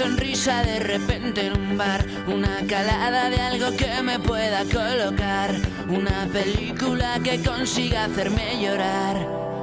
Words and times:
Sonrisa 0.00 0.62
de 0.62 0.80
repente 0.80 1.44
en 1.44 1.60
un 1.60 1.76
bar, 1.76 2.02
una 2.26 2.66
calada 2.66 3.28
de 3.28 3.38
algo 3.38 3.76
que 3.76 4.00
me 4.02 4.18
pueda 4.18 4.64
colocar, 4.64 5.54
una 5.90 6.26
película 6.32 7.20
que 7.22 7.42
consiga 7.42 8.06
hacerme 8.06 8.62
llorar. 8.62 9.18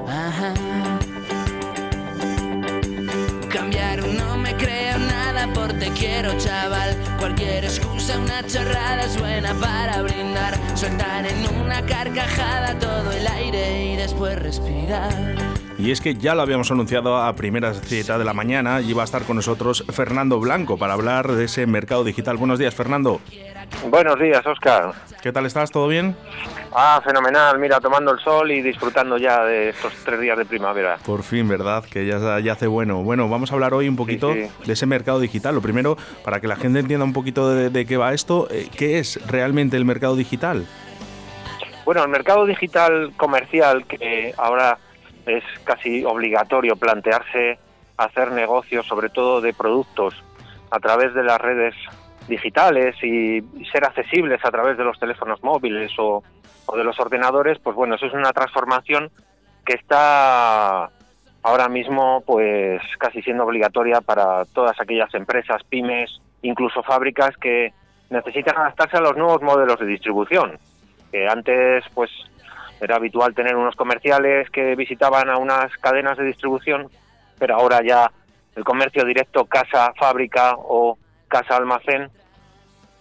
Ajá. 0.08 0.54
Cambiar 3.50 4.08
no 4.10 4.38
me 4.38 4.56
creo 4.58 5.00
nada 5.00 5.52
por 5.56 5.74
te 5.74 5.90
quiero 5.94 6.38
chaval. 6.38 6.96
Cualquier 7.18 7.66
excusa, 7.66 8.20
una 8.20 8.46
chorrada 8.46 9.06
es 9.06 9.18
buena 9.20 9.56
para 9.56 10.04
brindar. 10.04 10.56
Soltar 10.76 11.26
en 11.26 11.48
una 11.64 11.84
carcajada 11.84 12.78
todo 12.78 13.12
el 13.12 13.26
aire 13.26 13.86
y 13.88 13.96
después 13.96 14.38
respirar 14.38 15.47
y 15.78 15.92
es 15.92 16.02
que 16.02 16.16
ya 16.16 16.34
lo 16.34 16.42
habíamos 16.42 16.72
anunciado 16.72 17.18
a 17.18 17.32
primera 17.34 17.74
cita 17.74 18.18
de 18.18 18.26
la 18.26 18.34
mañana 18.34 18.82
y 18.82 18.94
va 18.94 19.04
a 19.04 19.06
estar 19.06 19.24
con 19.24 19.36
nosotros 19.36 19.86
Fernando 19.92 20.40
Blanco 20.40 20.78
para 20.78 20.94
hablar 20.94 21.32
de 21.32 21.46
ese 21.46 21.68
mercado 21.68 22.04
digital. 22.04 22.38
Buenos 22.38 22.58
días, 22.58 22.74
Fernando. 22.74 23.22
Buenos 23.90 24.20
días, 24.20 24.46
Oscar. 24.46 24.94
¿Qué 25.22 25.32
tal 25.32 25.46
estás? 25.46 25.72
¿Todo 25.72 25.88
bien? 25.88 26.16
Ah, 26.74 27.00
fenomenal. 27.04 27.60
Mira, 27.60 27.80
tomando 27.80 28.12
el 28.12 28.20
sol 28.20 28.52
y 28.52 28.62
disfrutando 28.62 29.18
ya 29.18 29.44
de 29.44 29.70
estos 29.70 29.94
tres 30.04 30.20
días 30.20 30.38
de 30.38 30.46
primavera. 30.46 30.98
Por 31.06 31.22
fin, 31.22 31.48
¿verdad? 31.48 31.84
Que 31.86 32.06
ya, 32.06 32.40
ya 32.40 32.54
hace 32.54 32.68
bueno. 32.68 33.04
Bueno, 33.04 33.30
vamos 33.30 33.52
a 33.52 33.54
hablar 33.54 33.74
hoy 33.74 33.88
un 33.88 33.96
poquito 33.96 34.34
de 34.34 34.50
ese 34.66 34.86
mercado 34.86 35.20
digital. 35.20 35.54
Lo 35.54 35.62
primero, 35.62 35.98
para 36.24 36.40
que 36.40 36.48
la 36.48 36.56
gente 36.56 36.80
entienda 36.80 37.06
un 37.06 37.14
poquito 37.14 37.54
de, 37.54 37.86
qué 37.86 37.98
va 37.98 38.14
esto, 38.14 38.48
eh, 38.50 38.68
¿qué 38.76 39.00
es 39.00 39.20
realmente 39.28 39.78
el 39.78 39.86
mercado 39.86 40.16
digital? 40.16 40.66
Bueno, 41.86 42.04
el 42.04 42.10
mercado 42.10 42.46
digital 42.46 43.14
comercial, 43.16 43.86
que 43.86 44.34
ahora 44.38 44.78
es 45.28 45.44
casi 45.64 46.04
obligatorio 46.04 46.76
plantearse 46.76 47.60
hacer 47.98 48.32
negocios, 48.32 48.86
sobre 48.86 49.10
todo 49.10 49.42
de 49.42 49.54
productos, 49.54 50.14
a 50.70 50.80
través 50.80 51.14
de 51.14 51.24
las 51.24 51.40
redes 51.40 51.76
digitales 52.28 52.96
y 53.04 53.42
ser 53.72 53.86
accesibles 53.86 54.44
a 54.44 54.52
través 54.52 54.78
de 54.78 54.84
los 54.84 55.00
teléfonos 55.00 55.42
móviles 55.44 55.92
o, 55.98 56.24
de 56.76 56.84
los 56.84 57.00
ordenadores, 57.00 57.58
pues 57.60 57.76
bueno, 57.76 57.96
eso 57.96 58.08
es 58.08 58.14
una 58.14 58.34
transformación 58.34 59.10
que 59.66 59.74
está 59.74 60.90
ahora 61.44 61.70
mismo 61.70 62.22
pues 62.26 62.82
casi 63.00 63.22
siendo 63.22 63.46
obligatoria 63.46 64.02
para 64.02 64.44
todas 64.46 64.80
aquellas 64.80 65.14
empresas, 65.14 65.64
pymes, 65.64 66.22
incluso 66.42 66.84
fábricas 66.84 67.36
que 67.38 67.72
necesitan 68.10 68.58
adaptarse 68.58 68.98
a 68.98 69.02
los 69.02 69.16
nuevos 69.16 69.42
modelos 69.42 69.80
de 69.80 69.86
distribución. 69.86 70.60
Que 71.12 71.28
antes 71.28 71.86
pues 71.94 72.12
era 72.80 72.96
habitual 72.96 73.34
tener 73.34 73.56
unos 73.56 73.76
comerciales 73.76 74.50
que 74.50 74.76
visitaban 74.76 75.30
a 75.30 75.38
unas 75.38 75.76
cadenas 75.78 76.18
de 76.18 76.26
distribución, 76.26 76.90
pero 77.40 77.56
ahora 77.56 77.82
ya 77.84 78.12
el 78.56 78.64
comercio 78.64 79.06
directo 79.06 79.46
casa 79.46 79.94
fábrica 79.98 80.56
o 80.58 80.98
casa 81.28 81.56
almacén 81.56 82.10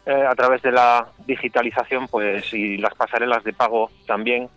eh, 0.04 0.24
a 0.28 0.34
través 0.34 0.62
de 0.62 0.72
la 0.72 1.08
digitalización 1.26 2.06
pues 2.08 2.52
y 2.52 2.76
las 2.76 2.94
pasarelas 2.94 3.42
de 3.44 3.52
pago 3.52 3.90
también 4.06 4.48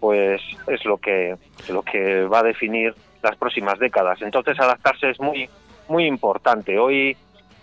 pues 0.00 0.40
es 0.66 0.84
lo 0.84 0.98
que 0.98 1.36
lo 1.68 1.82
que 1.82 2.24
va 2.24 2.40
a 2.40 2.42
definir 2.42 2.94
las 3.22 3.36
próximas 3.36 3.78
décadas. 3.78 4.20
Entonces 4.22 4.58
adaptarse 4.60 5.10
es 5.10 5.20
muy 5.20 5.48
muy 5.88 6.06
importante. 6.06 6.78
Hoy 6.78 7.16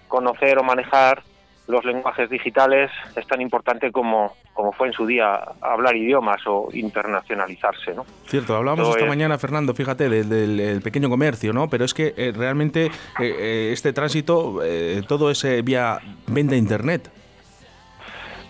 conocer 0.08 0.58
o 0.58 0.64
manejar 0.64 1.24
los 1.72 1.86
lenguajes 1.86 2.30
digitales 2.30 2.92
es 3.16 3.26
tan 3.26 3.42
importante 3.42 3.92
como, 3.92 4.36
como 4.54 4.74
fue 4.74 4.88
en 4.88 4.94
su 4.94 5.06
día 5.08 5.40
hablar 5.62 5.96
idiomas 5.96 6.42
o 6.46 6.70
internacionalizarse, 6.74 7.96
¿no? 7.96 8.06
Cierto, 8.28 8.56
hablábamos 8.56 8.90
esta 8.90 9.06
mañana, 9.06 9.38
Fernando, 9.38 9.74
fíjate, 9.74 10.10
del, 10.10 10.82
pequeño 10.84 11.10
comercio, 11.10 11.54
¿no? 11.54 11.70
Pero 11.70 11.86
es 11.86 11.94
que 11.94 12.14
eh, 12.18 12.34
realmente 12.36 12.86
eh, 12.86 12.92
eh, 13.20 13.70
este 13.72 13.94
tránsito, 13.94 14.60
todo 15.08 15.32
es 15.32 15.46
vía 15.64 16.00
venta 16.28 16.56
internet. 16.56 17.10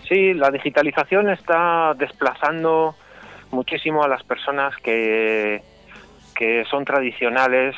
Sí, 0.08 0.34
la 0.34 0.50
digitalización 0.50 1.30
está 1.30 1.94
desplazando 1.96 2.96
muchísimo 3.52 4.02
a 4.02 4.08
las 4.08 4.24
personas 4.24 4.74
que, 4.78 5.62
que 6.34 6.64
son 6.68 6.84
tradicionales 6.84 7.76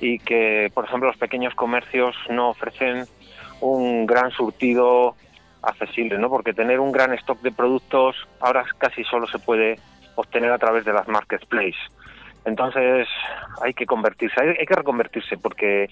y 0.00 0.18
que, 0.20 0.70
por 0.72 0.84
ejemplo, 0.84 1.08
los 1.08 1.16
pequeños 1.16 1.54
comercios 1.54 2.14
no 2.30 2.50
ofrecen 2.50 3.06
un 3.60 4.06
gran 4.06 4.30
surtido 4.30 5.14
accesible, 5.62 6.18
¿no? 6.18 6.28
Porque 6.28 6.52
tener 6.52 6.80
un 6.80 6.92
gran 6.92 7.12
stock 7.14 7.40
de 7.40 7.52
productos 7.52 8.16
ahora 8.40 8.64
casi 8.78 9.04
solo 9.04 9.26
se 9.26 9.38
puede 9.38 9.78
obtener 10.14 10.50
a 10.52 10.58
través 10.58 10.84
de 10.84 10.92
las 10.92 11.08
marketplaces. 11.08 11.76
Entonces 12.44 13.06
hay 13.62 13.74
que 13.74 13.86
convertirse, 13.86 14.34
hay, 14.40 14.66
que 14.66 14.74
reconvertirse 14.74 15.36
porque 15.36 15.88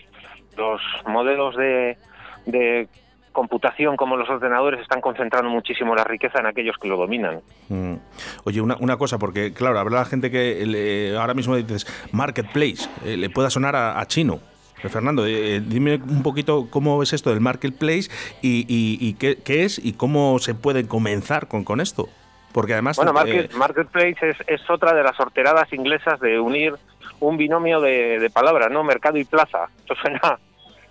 los 0.57 0.81
modelos 1.07 1.57
de, 1.57 1.99
de 2.47 2.89
computación 3.33 3.97
como 3.97 4.17
los 4.17 4.29
ordenadores 4.31 4.81
están 4.81 5.01
concentrando 5.01 5.51
muchísimo 5.51 5.95
la 5.95 6.05
riqueza 6.05 6.39
en 6.39 6.47
aquellos 6.47 6.77
que 6.81 6.89
lo 6.89 6.97
dominan. 6.97 7.41
Mm. 7.69 7.97
Oye, 8.45 8.61
una, 8.61 8.77
una, 8.81 8.97
cosa, 8.97 9.19
porque 9.19 9.53
claro, 9.53 9.79
habrá 9.79 10.05
gente 10.07 10.31
que 10.31 11.15
ahora 11.19 11.35
mismo 11.35 11.57
dices 11.57 11.87
marketplace, 12.13 12.89
eh, 13.05 13.17
le 13.17 13.29
pueda 13.29 13.51
sonar 13.51 13.77
a 13.77 14.05
chino. 14.07 14.41
Eh, 14.83 14.89
Fernando, 14.89 15.27
eh, 15.27 15.61
dime 15.65 15.95
un 15.95 16.23
poquito 16.23 16.69
cómo 16.71 17.03
es 17.03 17.13
esto 17.13 17.31
del 17.31 17.41
marketplace 17.41 18.11
y, 18.43 19.15
qué, 19.15 19.39
es 19.47 19.79
y 19.79 19.95
cómo 19.95 20.39
se 20.39 20.55
puede 20.55 20.87
comenzar 20.87 21.49
con, 21.49 21.65
con 21.65 21.81
esto. 21.81 22.09
Porque 22.53 22.73
además. 22.73 22.97
Bueno, 22.97 23.13
eh, 23.27 23.49
marketplace 23.57 24.35
es, 24.47 24.71
otra 24.71 24.95
de 24.95 25.03
las 25.03 25.17
sorteradas 25.17 25.73
inglesas 25.73 26.21
de 26.21 26.41
unir 26.41 26.75
un 27.21 27.37
binomio 27.37 27.81
de, 27.81 28.31
palabras, 28.33 28.71
¿no? 28.71 28.85
Mercado 28.85 29.19
y 29.19 29.25
plaza. 29.25 29.69
Esto 29.79 29.95
suena, 29.95 30.39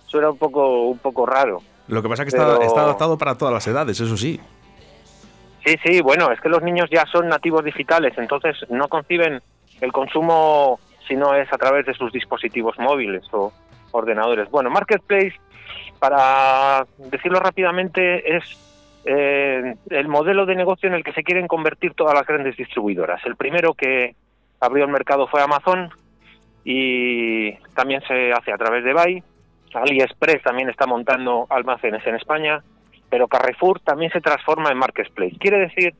suena 0.06 0.30
un, 0.30 0.38
poco, 0.38 0.86
un 0.86 0.98
poco 0.98 1.26
raro. 1.26 1.62
Lo 1.88 2.02
que 2.02 2.08
pasa 2.08 2.24
es 2.24 2.32
que 2.32 2.36
está, 2.36 2.64
está 2.64 2.82
adaptado 2.82 3.16
para 3.16 3.36
todas 3.36 3.54
las 3.54 3.66
edades, 3.66 3.98
eso 4.00 4.16
sí. 4.16 4.40
Sí, 5.64 5.76
sí, 5.84 6.00
bueno, 6.00 6.30
es 6.30 6.40
que 6.40 6.48
los 6.48 6.62
niños 6.62 6.88
ya 6.90 7.04
son 7.06 7.28
nativos 7.28 7.64
digitales, 7.64 8.14
entonces 8.16 8.56
no 8.68 8.88
conciben 8.88 9.42
el 9.80 9.92
consumo 9.92 10.78
si 11.06 11.16
no 11.16 11.34
es 11.34 11.52
a 11.52 11.58
través 11.58 11.86
de 11.86 11.94
sus 11.94 12.12
dispositivos 12.12 12.78
móviles 12.78 13.24
o, 13.32 13.52
ordenadores. 13.92 14.50
Bueno, 14.50 14.70
Marketplace, 14.70 15.34
para 15.98 16.86
decirlo 16.98 17.40
rápidamente, 17.40 18.36
es 18.36 18.44
eh, 19.04 19.76
el 19.90 20.08
modelo 20.08 20.46
de 20.46 20.56
negocio 20.56 20.88
en 20.88 20.94
el 20.94 21.04
que 21.04 21.12
se 21.12 21.22
quieren 21.22 21.46
convertir 21.46 21.94
todas 21.94 22.14
las 22.14 22.26
grandes 22.26 22.56
distribuidoras. 22.56 23.24
El 23.24 23.36
primero 23.36 23.74
que 23.74 24.14
abrió 24.60 24.84
el 24.84 24.90
mercado 24.90 25.28
fue 25.28 25.42
Amazon 25.42 25.90
y 26.64 27.52
también 27.74 28.02
se 28.08 28.32
hace 28.32 28.52
a 28.52 28.58
través 28.58 28.84
de 28.84 28.92
Buy. 28.92 29.22
AliExpress 29.72 30.42
también 30.42 30.70
está 30.70 30.86
montando 30.86 31.46
almacenes 31.50 32.04
en 32.06 32.16
España, 32.16 32.62
pero 33.08 33.28
Carrefour 33.28 33.80
también 33.80 34.10
se 34.10 34.20
transforma 34.20 34.70
en 34.70 34.78
Marketplace. 34.78 35.36
Quiere 35.38 35.58
decir 35.58 35.94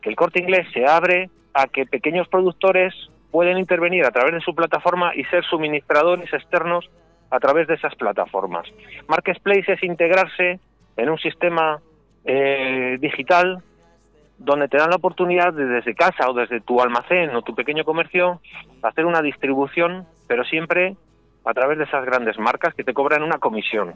que 0.00 0.10
el 0.10 0.16
corte 0.16 0.40
inglés 0.40 0.68
se 0.72 0.86
abre 0.86 1.30
a 1.54 1.66
que 1.66 1.86
pequeños 1.86 2.28
productores 2.28 2.94
pueden 3.30 3.58
intervenir 3.58 4.04
a 4.04 4.10
través 4.10 4.34
de 4.34 4.40
su 4.40 4.54
plataforma 4.54 5.12
y 5.14 5.24
ser 5.24 5.44
suministradores 5.44 6.32
externos 6.32 6.88
a 7.30 7.40
través 7.40 7.66
de 7.66 7.74
esas 7.74 7.94
plataformas. 7.94 8.66
Marketplace 9.08 9.72
es 9.72 9.82
integrarse 9.82 10.60
en 10.96 11.10
un 11.10 11.18
sistema 11.18 11.80
eh, 12.24 12.98
digital 13.00 13.62
donde 14.38 14.68
te 14.68 14.76
dan 14.76 14.90
la 14.90 14.96
oportunidad 14.96 15.52
de 15.52 15.64
desde 15.64 15.94
casa 15.94 16.28
o 16.28 16.34
desde 16.34 16.60
tu 16.60 16.80
almacén 16.80 17.34
o 17.34 17.42
tu 17.42 17.54
pequeño 17.54 17.84
comercio 17.84 18.40
hacer 18.82 19.06
una 19.06 19.22
distribución, 19.22 20.06
pero 20.26 20.44
siempre 20.44 20.96
a 21.44 21.54
través 21.54 21.78
de 21.78 21.84
esas 21.84 22.04
grandes 22.04 22.38
marcas 22.38 22.74
que 22.74 22.84
te 22.84 22.92
cobran 22.92 23.22
una 23.22 23.38
comisión. 23.38 23.94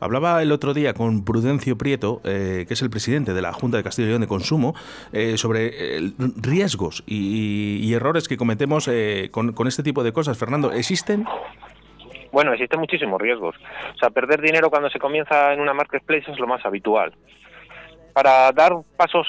Hablaba 0.00 0.42
el 0.42 0.52
otro 0.52 0.74
día 0.74 0.92
con 0.92 1.24
Prudencio 1.24 1.78
Prieto, 1.78 2.20
eh, 2.24 2.64
que 2.66 2.74
es 2.74 2.82
el 2.82 2.90
presidente 2.90 3.32
de 3.32 3.42
la 3.42 3.52
Junta 3.52 3.76
de 3.76 3.84
Castilla 3.84 4.06
y 4.06 4.08
León 4.10 4.20
de 4.20 4.26
Consumo, 4.26 4.74
eh, 5.12 5.36
sobre 5.38 6.12
riesgos 6.36 7.04
y, 7.06 7.92
errores 7.94 8.28
que 8.28 8.36
cometemos 8.36 8.90
con, 9.30 9.52
con, 9.52 9.68
este 9.68 9.82
tipo 9.82 10.02
de 10.02 10.12
cosas. 10.12 10.36
Fernando, 10.36 10.72
¿existen? 10.72 11.24
Bueno, 12.32 12.52
existen 12.52 12.80
muchísimos 12.80 13.20
riesgos. 13.20 13.56
O 13.94 13.98
sea, 13.98 14.10
perder 14.10 14.40
dinero 14.40 14.70
cuando 14.70 14.90
se 14.90 14.98
comienza 14.98 15.52
en 15.52 15.60
una 15.60 15.74
marketplace 15.74 16.30
es 16.30 16.38
lo 16.38 16.46
más 16.46 16.64
habitual. 16.64 17.12
Para 18.12 18.50
dar 18.52 18.72
pasos 18.96 19.26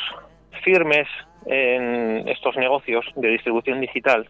firmes 0.64 1.08
en 1.46 2.28
estos 2.28 2.58
negocios 2.58 3.06
de 3.16 3.30
distribución 3.30 3.80
digital, 3.80 4.28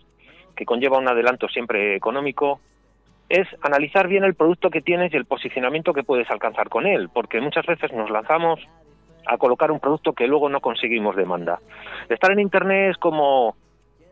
que 0.56 0.66
conlleva 0.66 0.98
un 0.98 1.08
adelanto 1.08 1.48
siempre 1.48 1.96
económico, 1.96 2.60
es 3.30 3.48
analizar 3.62 4.08
bien 4.08 4.24
el 4.24 4.36
producto 4.36 4.70
que 4.70 4.82
tienes 4.82 5.14
y 5.14 5.18
el 5.18 5.26
posicionamiento 5.26 5.94
que 5.94 6.04
puedes 6.04 6.30
alcanzar 6.30 6.70
con 6.70 6.88
él, 6.88 7.10
porque 7.14 7.40
muchas 7.40 7.66
veces 7.66 7.92
nos 7.94 8.10
lanzamos 8.10 8.60
a 9.26 9.38
colocar 9.38 9.72
un 9.72 9.80
producto 9.80 10.14
que 10.14 10.28
luego 10.28 10.50
no 10.50 10.60
conseguimos 10.60 11.16
demanda. 11.16 11.60
Estar 12.10 12.32
en 12.32 12.40
Internet 12.40 12.92
es 12.92 12.98
como 12.98 13.56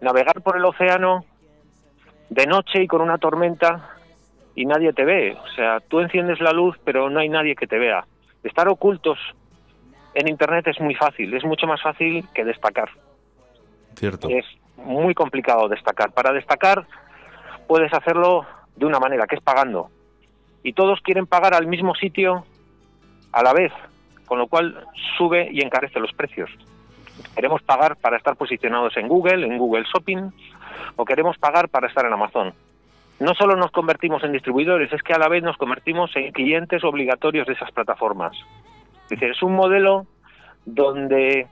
navegar 0.02 0.42
por 0.42 0.58
el 0.58 0.66
océano 0.66 1.26
de 2.30 2.46
noche 2.46 2.84
y 2.84 2.88
con 2.88 3.02
una 3.02 3.18
tormenta 3.18 3.97
y 4.58 4.66
nadie 4.66 4.92
te 4.92 5.06
ve. 5.06 5.38
O 5.40 5.48
sea, 5.56 5.80
tú 5.82 6.00
enciendes 6.00 6.42
la 6.42 6.52
luz, 6.52 6.76
pero 6.84 7.12
no 7.12 7.20
hay 7.20 7.30
nadie 7.30 7.56
que 7.56 7.68
te 7.68 7.78
vea. 7.78 8.06
Estar 8.44 8.68
ocultos 8.68 9.20
en 10.16 10.28
Internet 10.28 10.68
es 10.68 10.80
muy 10.82 10.96
fácil, 10.96 11.32
es 11.36 11.46
mucho 11.46 11.68
más 11.68 11.80
fácil 11.80 12.26
que 12.34 12.44
destacar. 12.44 12.90
Cierto. 13.96 14.28
Es 14.30 14.46
muy 14.76 15.14
complicado 15.14 15.70
destacar. 15.70 16.12
Para 16.12 16.34
destacar 16.34 16.88
puedes 17.68 17.94
hacerlo 17.94 18.48
de 18.76 18.88
una 18.88 19.00
manera, 19.00 19.28
que 19.28 19.36
es 19.36 19.42
pagando. 19.42 19.90
y 20.64 20.74
todos 20.74 21.00
quieren 21.02 21.28
pagar 21.28 21.54
al 21.54 21.68
mismo 21.68 21.94
sitio 21.96 22.44
a 23.32 23.44
la 23.44 23.54
vez, 23.54 23.72
con 24.26 24.40
lo 24.40 24.48
cual 24.48 24.86
sube 25.18 25.50
y 25.52 25.62
encarece 25.62 26.00
los 26.00 26.12
precios. 26.14 26.50
Queremos 27.36 27.62
pagar 27.62 27.96
para 27.96 28.18
estar 28.18 28.36
posicionados 28.36 28.98
en 28.98 29.08
Google, 29.08 29.46
en 29.46 29.58
Google 29.58 29.86
Shopping, 29.86 30.32
o 30.96 31.06
queremos 31.06 31.38
pagar 31.38 31.70
para 31.70 31.88
estar 31.88 32.06
en 32.06 32.14
Amazon. 32.14 32.54
No 33.20 33.34
solo 33.34 33.56
nos 33.56 33.72
convertimos 33.72 34.24
en 34.24 34.32
distribuidores, 34.32 34.94
es 34.94 35.02
que 35.02 35.14
a 35.14 35.18
la 35.18 35.28
vez 35.28 35.44
nos 35.44 35.58
convertimos 35.58 36.16
en 36.16 36.32
clientes 36.32 36.84
obligatorios 36.84 37.48
de 37.48 37.54
esas 37.54 37.72
plataformas. 37.72 38.38
Es 39.04 39.10
decir, 39.10 39.32
es 39.32 39.42
un 39.42 39.56
modelo 39.56 40.06
donde 40.66 41.48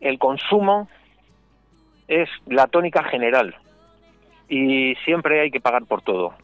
el 0.00 0.18
consumo 0.18 0.88
es 2.08 2.28
la 2.46 2.66
tónica 2.66 3.02
general 3.04 3.54
y 4.48 4.94
siempre 5.04 5.40
hay 5.40 5.50
que 5.50 5.60
pagar 5.60 5.84
por 5.84 6.02
todo. 6.02 6.34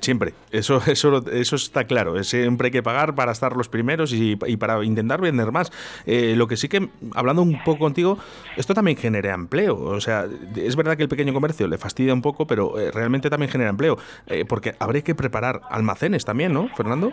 Siempre, 0.00 0.34
eso, 0.50 0.80
eso, 0.86 1.22
eso 1.30 1.56
está 1.56 1.84
claro. 1.84 2.22
Siempre 2.24 2.66
hay 2.66 2.72
que 2.72 2.82
pagar 2.82 3.14
para 3.14 3.32
estar 3.32 3.56
los 3.56 3.68
primeros 3.68 4.12
y, 4.12 4.36
para 4.36 4.82
intentar 4.84 5.20
vender 5.20 5.52
más. 5.52 5.70
Eh, 6.06 6.34
lo 6.36 6.46
que 6.46 6.56
sí 6.56 6.68
que, 6.68 6.88
hablando 7.14 7.42
un 7.42 7.62
poco 7.64 7.80
contigo, 7.80 8.18
esto 8.56 8.74
también 8.74 8.96
genera 8.96 9.34
empleo. 9.34 9.78
O 9.78 10.00
sea, 10.00 10.26
es 10.56 10.76
verdad 10.76 10.96
que 10.96 11.04
el 11.04 11.08
pequeño 11.08 11.32
comercio 11.32 11.66
le 11.66 11.78
fastidia 11.78 12.12
un 12.12 12.22
poco, 12.22 12.46
pero 12.46 12.78
eh, 12.78 12.90
realmente 12.90 13.30
también 13.30 13.50
genera 13.50 13.70
empleo. 13.70 13.98
Eh, 14.26 14.44
porque 14.48 14.74
habría 14.78 15.02
que 15.02 15.14
preparar 15.14 15.60
almacenes 15.70 16.24
también, 16.24 16.52
¿no, 16.52 16.68
Fernando? 16.76 17.12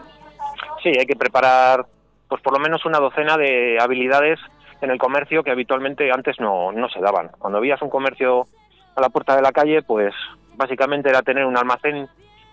Sí, 0.84 0.90
hay 0.90 1.06
que 1.06 1.16
preparar, 1.16 1.86
pues 2.28 2.42
por 2.42 2.54
lo 2.54 2.60
menos 2.60 2.86
una 2.86 3.00
docena 3.00 3.38
de 3.38 3.78
habilidades 3.80 4.40
en 4.82 4.92
el 4.92 5.00
comercio 5.00 5.44
que 5.44 5.52
habitualmente 5.52 6.12
antes 6.12 6.40
no, 6.40 6.72
no 6.72 6.90
se 6.90 7.00
daban. 7.00 7.32
Cuando 7.40 7.60
veías 7.60 7.82
un 7.82 7.90
comercio 7.90 8.46
a 8.96 9.02
la 9.02 9.10
puerta 9.10 9.36
de 9.36 9.42
la 9.42 9.52
calle, 9.52 9.82
pues 9.82 10.14
básicamente 10.56 11.10
era 11.10 11.22
tener 11.22 11.46
un 11.46 11.58
almacén 11.58 12.08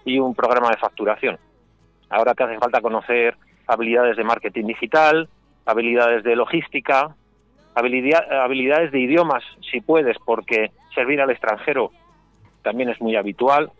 y 0.04 0.18
un 0.18 0.34
programa 0.34 0.70
de 0.70 0.76
facturación. 0.76 1.38
Ahora 2.10 2.34
te 2.34 2.44
hace 2.44 2.58
falta 2.58 2.80
conocer 2.80 3.36
habilidades 3.66 4.16
de 4.16 4.24
marketing 4.24 4.66
digital, 4.66 5.28
habilidades 5.66 6.22
de 6.24 6.36
logística, 6.36 7.14
habilidades 7.74 8.92
de 8.92 9.00
idiomas, 9.00 9.42
si 9.70 9.80
puedes, 9.80 10.16
porque 10.24 10.70
servir 10.94 11.20
al 11.20 11.30
extranjero 11.30 11.90
también 12.62 12.88
es 12.88 13.00
muy 13.00 13.16
habitual, 13.16 13.70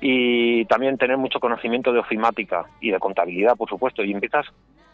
y 0.00 0.64
también 0.66 0.96
tener 0.96 1.16
mucho 1.16 1.40
conocimiento 1.40 1.92
de 1.92 1.98
ofimática 1.98 2.66
y 2.80 2.90
de 2.90 3.00
contabilidad, 3.00 3.56
por 3.56 3.68
supuesto, 3.68 4.04
y 4.04 4.12
empiezas 4.12 4.46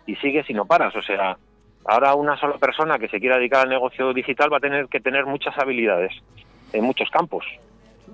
y 0.06 0.16
sigues 0.16 0.48
y 0.48 0.54
no 0.54 0.64
paras. 0.64 0.96
O 0.96 1.02
sea, 1.02 1.36
ahora 1.84 2.14
una 2.14 2.38
sola 2.38 2.56
persona 2.56 2.98
que 2.98 3.08
se 3.08 3.20
quiera 3.20 3.36
dedicar 3.36 3.62
al 3.62 3.68
negocio 3.68 4.14
digital 4.14 4.52
va 4.52 4.56
a 4.56 4.60
tener 4.60 4.86
que 4.88 5.00
tener 5.00 5.26
muchas 5.26 5.56
habilidades 5.58 6.12
en 6.72 6.84
muchos 6.84 7.10
campos. 7.10 7.44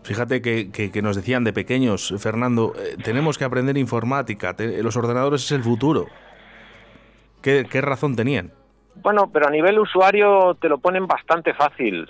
Fíjate 0.03 0.41
que, 0.41 1.03
nos 1.03 1.17
decían 1.17 1.45
de 1.45 1.53
pequeños, 1.53 2.15
Fernando, 2.19 2.73
eh, 2.77 2.97
tenemos 3.03 3.37
que 3.37 3.45
aprender 3.45 3.77
informática, 3.77 4.57
los 4.59 4.97
ordenadores 4.97 5.45
es 5.45 5.53
el 5.53 5.63
futuro. 5.63 6.07
¿Qué, 7.43 7.65
razón 7.81 8.17
tenían? 8.17 8.53
Bueno, 8.97 9.31
pero 9.33 9.47
a 9.47 9.51
nivel 9.51 9.79
usuario 9.79 10.57
te 10.61 10.69
lo 10.69 10.79
ponen 10.79 11.07
bastante 11.07 11.55
fácil, 11.55 12.09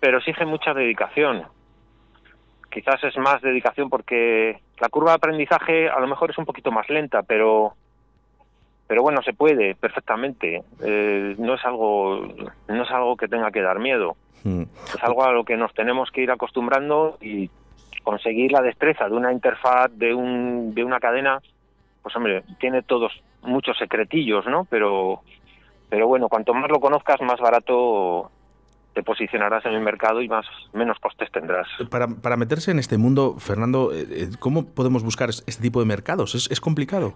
pero 0.00 0.18
exige 0.18 0.44
mucha 0.44 0.72
dedicación. 0.72 1.44
Quizás 2.70 3.02
es 3.04 3.16
más 3.16 3.40
dedicación 3.42 3.88
porque 3.88 4.60
la 4.80 4.88
curva 4.88 5.12
de 5.12 5.16
aprendizaje 5.16 5.88
a 5.88 6.00
lo 6.00 6.06
mejor 6.06 6.30
es 6.30 6.38
un 6.38 6.44
poquito 6.44 6.70
más 6.70 6.88
lenta, 6.88 7.22
pero 7.22 7.74
pero 8.86 9.02
bueno 9.02 9.22
se 9.22 9.32
puede 9.32 9.74
perfectamente. 9.74 10.62
Eh, 10.82 11.34
no 11.38 11.54
es 11.54 11.64
algo 11.64 12.20
no 12.68 12.82
es 12.82 12.90
algo 12.90 13.16
que 13.16 13.28
tenga 13.28 13.50
que 13.50 13.62
dar 13.62 13.78
miedo. 13.78 14.16
Mm. 14.44 14.62
Es 14.94 15.02
algo 15.02 15.24
a 15.24 15.32
lo 15.32 15.44
que 15.44 15.56
nos 15.56 15.74
tenemos 15.74 16.10
que 16.10 16.22
ir 16.22 16.30
acostumbrando 16.30 17.18
y 17.20 17.50
conseguir 18.06 18.52
la 18.52 18.62
destreza 18.62 19.08
de 19.08 19.16
una 19.16 19.32
interfaz, 19.32 19.90
de, 19.96 20.14
un, 20.14 20.72
de 20.72 20.84
una 20.84 21.00
cadena, 21.00 21.40
pues 22.02 22.14
hombre, 22.14 22.44
tiene 22.60 22.82
todos 22.82 23.12
muchos 23.42 23.76
secretillos, 23.78 24.46
¿no? 24.46 24.64
Pero, 24.70 25.22
pero 25.88 26.06
bueno, 26.06 26.28
cuanto 26.28 26.54
más 26.54 26.70
lo 26.70 26.78
conozcas, 26.78 27.20
más 27.20 27.40
barato 27.40 28.30
te 28.94 29.02
posicionarás 29.02 29.66
en 29.66 29.72
el 29.72 29.80
mercado 29.80 30.22
y 30.22 30.28
más 30.28 30.46
menos 30.72 30.98
costes 31.00 31.32
tendrás. 31.32 31.66
Para, 31.90 32.06
para 32.06 32.36
meterse 32.36 32.70
en 32.70 32.78
este 32.78 32.96
mundo, 32.96 33.34
Fernando, 33.38 33.92
eh, 33.92 34.06
eh, 34.08 34.28
¿cómo 34.38 34.66
podemos 34.66 35.02
buscar 35.02 35.30
este 35.30 35.60
tipo 35.60 35.80
de 35.80 35.86
mercados? 35.86 36.36
¿Es, 36.36 36.48
es 36.48 36.60
complicado? 36.60 37.14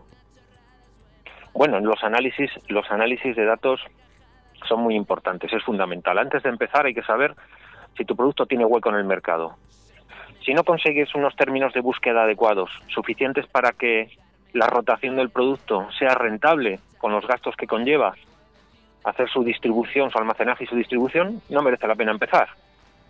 Bueno, 1.55 1.81
los 1.81 2.03
análisis, 2.05 2.51
los 2.69 2.91
análisis 2.91 3.35
de 3.37 3.45
datos 3.45 3.81
son 4.69 4.81
muy 4.81 4.95
importantes, 4.95 5.53
es 5.53 5.63
fundamental. 5.63 6.19
Antes 6.19 6.43
de 6.43 6.49
empezar 6.49 6.87
hay 6.87 6.95
que 6.95 7.03
saber 7.03 7.35
si 7.97 8.05
tu 8.05 8.17
producto 8.17 8.47
tiene 8.47 8.65
hueco 8.65 8.89
en 8.91 8.97
el 8.97 9.05
mercado. 9.05 9.57
Si 10.45 10.55
no 10.55 10.65
consigues 10.65 11.15
unos 11.15 11.37
términos 11.37 11.73
de 11.75 11.81
búsqueda 11.81 12.23
adecuados, 12.23 12.71
suficientes 12.89 13.47
para 13.47 13.73
que 13.73 14.11
la 14.53 14.67
rotación 14.67 15.17
del 15.17 15.31
producto 15.31 15.89
sea 15.99 16.15
rentable 16.15 16.81
con 16.99 17.13
los 17.13 17.27
gastos 17.27 17.57
que 17.57 17.67
conlleva 17.67 18.15
hacer 19.05 19.29
su 19.29 19.43
distribución, 19.43 20.11
su 20.11 20.19
almacenaje 20.19 20.65
y 20.65 20.67
su 20.67 20.77
distribución, 20.77 21.41
no 21.49 21.63
merece 21.63 21.87
la 21.87 21.95
pena 21.95 22.13
empezar. 22.13 22.49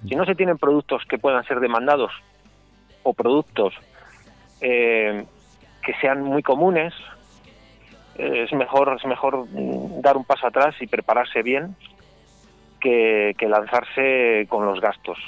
Si 0.08 0.14
no 0.14 0.25
se 0.25 0.34
tienen 0.34 0.58
productos 0.58 1.04
que 1.04 1.19
puedan 1.19 1.44
ser 1.44 1.60
demandados 1.60 2.12
o 3.02 3.12
productos 3.12 3.75
eh, 4.60 5.25
que 5.82 5.94
sean 6.00 6.22
muy 6.22 6.43
comunes, 6.43 6.94
es 8.20 8.52
mejor 8.52 8.96
es 8.99 9.05
mejor 9.06 9.46
dar 10.02 10.17
un 10.17 10.25
paso 10.25 10.46
atrás 10.46 10.75
y 10.81 10.87
prepararse 10.87 11.43
bien 11.43 11.76
que, 12.81 13.34
lanzarse 13.40 14.46
con 14.49 14.64
los 14.67 14.81
gastos. 14.81 15.19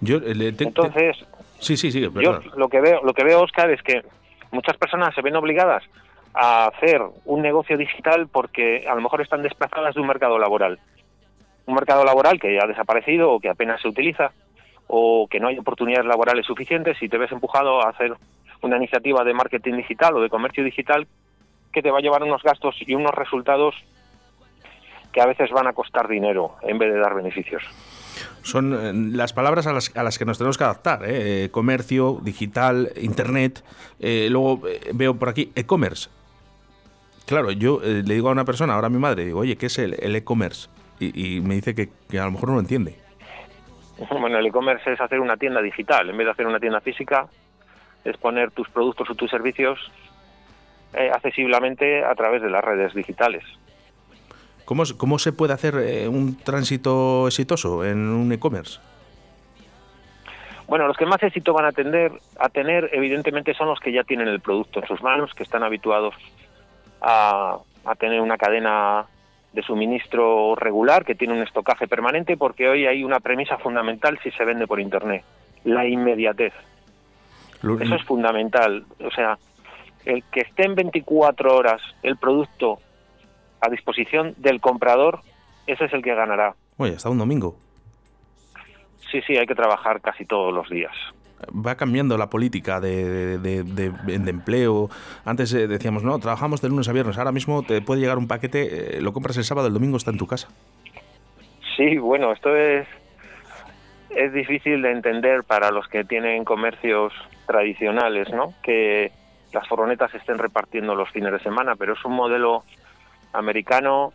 Yo 0.00 0.16
eh, 0.18 0.54
Entonces, 0.58 1.24
sí, 1.58 1.76
sí, 1.76 1.90
sí, 1.90 2.00
yo 2.00 2.40
lo 2.56 2.68
que 2.68 2.80
veo 2.80 3.02
lo 3.02 3.12
que 3.12 3.24
veo 3.24 3.42
Oscar 3.42 3.70
es 3.70 3.82
que 3.82 4.02
muchas 4.50 4.76
personas 4.76 5.14
se 5.14 5.22
ven 5.22 5.36
obligadas 5.36 5.82
a 6.32 6.66
hacer 6.68 7.02
un 7.24 7.42
negocio 7.42 7.76
digital 7.76 8.28
porque 8.28 8.86
a 8.88 8.94
lo 8.94 9.00
mejor 9.00 9.20
están 9.20 9.42
desplazadas 9.42 9.94
de 9.94 10.00
un 10.00 10.06
mercado 10.06 10.38
laboral. 10.38 10.78
Un 11.66 11.74
mercado 11.74 12.04
laboral 12.04 12.40
que 12.40 12.54
ya 12.54 12.64
ha 12.64 12.68
desaparecido 12.68 13.30
o 13.30 13.40
que 13.40 13.48
apenas 13.48 13.80
se 13.80 13.88
utiliza 13.88 14.32
o 14.86 15.28
que 15.28 15.38
no 15.38 15.48
hay 15.48 15.58
oportunidades 15.58 16.06
laborales 16.06 16.46
suficientes 16.46 17.00
y 17.02 17.08
te 17.08 17.18
ves 17.18 17.30
empujado 17.30 17.84
a 17.84 17.90
hacer 17.90 18.14
una 18.62 18.76
iniciativa 18.76 19.22
de 19.24 19.34
marketing 19.34 19.74
digital 19.74 20.16
o 20.16 20.20
de 20.20 20.28
comercio 20.28 20.64
digital 20.64 21.06
que 21.72 21.82
te 21.82 21.90
va 21.90 21.98
a 21.98 22.00
llevar 22.00 22.22
unos 22.22 22.42
gastos 22.42 22.76
y 22.80 22.94
unos 22.94 23.14
resultados 23.14 23.74
que 25.12 25.20
a 25.20 25.26
veces 25.26 25.50
van 25.50 25.66
a 25.66 25.72
costar 25.72 26.08
dinero 26.08 26.56
en 26.62 26.78
vez 26.78 26.92
de 26.92 27.00
dar 27.00 27.14
beneficios. 27.14 27.62
Son 28.42 28.72
eh, 28.72 28.92
las 29.16 29.32
palabras 29.32 29.66
a 29.66 29.72
las, 29.72 29.94
a 29.96 30.02
las, 30.02 30.18
que 30.18 30.24
nos 30.24 30.38
tenemos 30.38 30.58
que 30.58 30.64
adaptar. 30.64 31.04
¿eh? 31.04 31.44
Eh, 31.44 31.50
comercio, 31.50 32.18
digital, 32.22 32.90
internet. 33.00 33.64
luego 34.00 34.62
veo 34.94 35.14
por 35.14 35.28
aquí 35.28 35.52
e-commerce. 35.54 36.08
Claro, 37.26 37.52
yo 37.52 37.80
le 37.80 38.02
digo 38.02 38.28
a 38.28 38.32
una 38.32 38.44
persona, 38.44 38.74
ahora 38.74 38.88
a 38.88 38.90
mi 38.90 38.98
madre, 38.98 39.24
digo, 39.24 39.40
oye, 39.40 39.56
¿qué 39.56 39.66
es 39.66 39.78
el 39.78 40.16
e-commerce? 40.16 40.68
y, 41.00 41.40
me 41.40 41.54
dice 41.54 41.74
que, 41.74 41.88
que, 42.10 42.18
a 42.18 42.24
lo 42.26 42.32
mejor 42.32 42.50
no 42.50 42.54
lo 42.56 42.60
entiende. 42.60 42.96
Bueno, 44.10 44.38
el 44.38 44.46
e-commerce 44.46 44.94
es 44.94 45.00
hacer 45.00 45.20
una 45.20 45.36
tienda 45.36 45.60
digital. 45.60 46.08
En 46.08 46.16
vez 46.16 46.24
de 46.24 46.30
hacer 46.30 46.46
una 46.46 46.58
tienda 46.58 46.80
física, 46.80 47.26
es 48.02 48.16
poner 48.16 48.50
tus 48.50 48.66
productos 48.70 49.10
o 49.10 49.14
tus 49.14 49.30
servicios 49.30 49.78
eh, 50.94 51.10
accesiblemente 51.12 52.04
a 52.04 52.14
través 52.14 52.42
de 52.42 52.50
las 52.50 52.64
redes 52.64 52.94
digitales. 52.94 53.44
¿Cómo, 54.64 54.84
cómo 54.96 55.18
se 55.18 55.32
puede 55.32 55.52
hacer 55.52 55.74
eh, 55.76 56.08
un 56.08 56.36
tránsito 56.36 57.26
exitoso 57.26 57.84
en 57.84 58.08
un 58.08 58.30
e-commerce? 58.32 58.78
Bueno, 60.68 60.86
los 60.86 60.96
que 60.96 61.06
más 61.06 61.20
éxito 61.22 61.52
van 61.52 61.64
a, 61.64 61.72
tener, 61.72 62.12
a 62.38 62.48
tener, 62.48 62.88
evidentemente, 62.92 63.54
son 63.54 63.66
los 63.66 63.80
que 63.80 63.90
ya 63.90 64.04
tienen 64.04 64.28
el 64.28 64.38
producto 64.38 64.80
en 64.80 64.86
sus 64.86 65.02
manos, 65.02 65.34
que 65.34 65.42
están 65.42 65.64
habituados 65.64 66.14
a, 67.00 67.58
a 67.84 67.94
tener 67.96 68.20
una 68.20 68.38
cadena 68.38 69.06
de 69.52 69.62
suministro 69.62 70.54
regular, 70.54 71.04
que 71.04 71.16
tiene 71.16 71.34
un 71.34 71.42
estocaje 71.42 71.88
permanente, 71.88 72.36
porque 72.36 72.68
hoy 72.68 72.86
hay 72.86 73.02
una 73.02 73.18
premisa 73.18 73.58
fundamental 73.58 74.20
si 74.22 74.30
se 74.30 74.44
vende 74.44 74.68
por 74.68 74.78
Internet, 74.78 75.24
la 75.64 75.86
inmediatez. 75.86 76.52
Eso 77.62 77.94
es 77.94 78.04
fundamental. 78.04 78.84
O 79.04 79.10
sea, 79.10 79.38
el 80.04 80.24
que 80.24 80.40
esté 80.40 80.64
en 80.64 80.74
24 80.74 81.54
horas 81.54 81.80
el 82.02 82.16
producto 82.16 82.78
a 83.60 83.68
disposición 83.68 84.34
del 84.38 84.60
comprador, 84.60 85.20
ese 85.66 85.84
es 85.84 85.92
el 85.92 86.02
que 86.02 86.14
ganará. 86.14 86.54
Oye, 86.76 86.94
hasta 86.96 87.10
un 87.10 87.18
domingo. 87.18 87.56
Sí, 89.10 89.20
sí, 89.26 89.36
hay 89.36 89.46
que 89.46 89.54
trabajar 89.54 90.00
casi 90.00 90.24
todos 90.24 90.52
los 90.52 90.68
días. 90.70 90.92
Va 91.54 91.74
cambiando 91.74 92.18
la 92.18 92.28
política 92.28 92.80
de, 92.80 93.34
empleo. 94.26 94.88
Antes 95.24 95.52
eh, 95.54 95.66
decíamos, 95.66 96.02
no, 96.02 96.18
trabajamos 96.18 96.60
de 96.60 96.68
lunes 96.68 96.88
a 96.88 96.92
viernes. 96.92 97.18
Ahora 97.18 97.32
mismo 97.32 97.62
te 97.62 97.80
puede 97.80 98.00
llegar 98.00 98.18
un 98.18 98.28
paquete, 98.28 98.98
eh, 98.98 99.00
lo 99.00 99.12
compras 99.12 99.36
el 99.36 99.44
sábado, 99.44 99.66
el 99.68 99.74
domingo 99.74 99.96
está 99.96 100.10
en 100.10 100.18
tu 100.18 100.26
casa. 100.26 100.48
Sí, 101.76 101.96
bueno, 101.96 102.32
esto 102.32 102.54
es, 102.54 102.86
es 104.10 104.32
difícil 104.32 104.82
de 104.82 104.92
entender 104.92 105.44
para 105.44 105.70
los 105.70 105.88
que 105.88 106.04
tienen 106.04 106.44
comercios 106.44 107.12
tradicionales, 107.46 108.28
¿no? 108.30 108.52
Que 108.62 109.12
las 109.52 109.66
furgonetas 109.68 110.14
estén 110.14 110.38
repartiendo 110.38 110.94
los 110.94 111.10
fines 111.10 111.32
de 111.32 111.40
semana, 111.40 111.76
pero 111.76 111.94
es 111.94 112.04
un 112.04 112.12
modelo 112.12 112.64
americano 113.32 114.12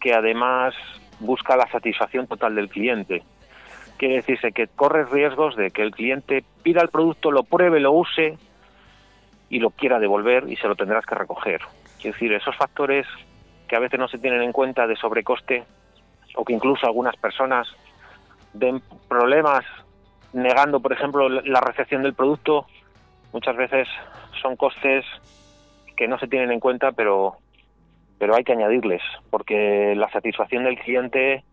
que 0.00 0.14
además 0.14 0.74
busca 1.20 1.56
la 1.56 1.68
satisfacción 1.70 2.26
total 2.26 2.54
del 2.54 2.68
cliente. 2.68 3.22
Quiere 3.96 4.16
decirse 4.16 4.52
que 4.52 4.68
corres 4.68 5.10
riesgos 5.10 5.56
de 5.56 5.70
que 5.70 5.82
el 5.82 5.90
cliente 5.90 6.44
pida 6.62 6.82
el 6.82 6.88
producto, 6.88 7.32
lo 7.32 7.42
pruebe, 7.42 7.80
lo 7.80 7.92
use 7.92 8.38
y 9.50 9.58
lo 9.58 9.70
quiera 9.70 9.98
devolver 9.98 10.44
y 10.48 10.56
se 10.56 10.68
lo 10.68 10.76
tendrás 10.76 11.04
que 11.04 11.14
recoger. 11.14 11.60
Es 11.98 12.04
decir, 12.04 12.32
esos 12.32 12.56
factores 12.56 13.06
que 13.66 13.76
a 13.76 13.80
veces 13.80 13.98
no 13.98 14.08
se 14.08 14.18
tienen 14.18 14.42
en 14.42 14.52
cuenta 14.52 14.86
de 14.86 14.96
sobrecoste 14.96 15.64
o 16.36 16.44
que 16.44 16.52
incluso 16.52 16.86
algunas 16.86 17.16
personas 17.16 17.66
den 18.52 18.80
problemas 19.08 19.64
negando, 20.32 20.80
por 20.80 20.92
ejemplo, 20.92 21.28
la 21.28 21.60
recepción 21.60 22.02
del 22.02 22.14
producto, 22.14 22.66
muchas 23.32 23.56
veces 23.56 23.88
son 24.40 24.56
costes 24.56 25.04
que 25.96 26.08
no 26.08 26.18
se 26.18 26.28
tienen 26.28 26.52
en 26.52 26.60
cuenta, 26.60 26.92
pero 26.92 27.36
pero 28.18 28.34
hay 28.34 28.42
que 28.42 28.52
añadirles, 28.52 29.02
porque 29.30 29.94
la 29.96 30.10
satisfacción 30.10 30.64
del 30.64 30.78
cliente 30.78 31.44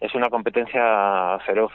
es 0.00 0.14
una 0.14 0.30
competencia 0.30 1.38
feroz. 1.44 1.72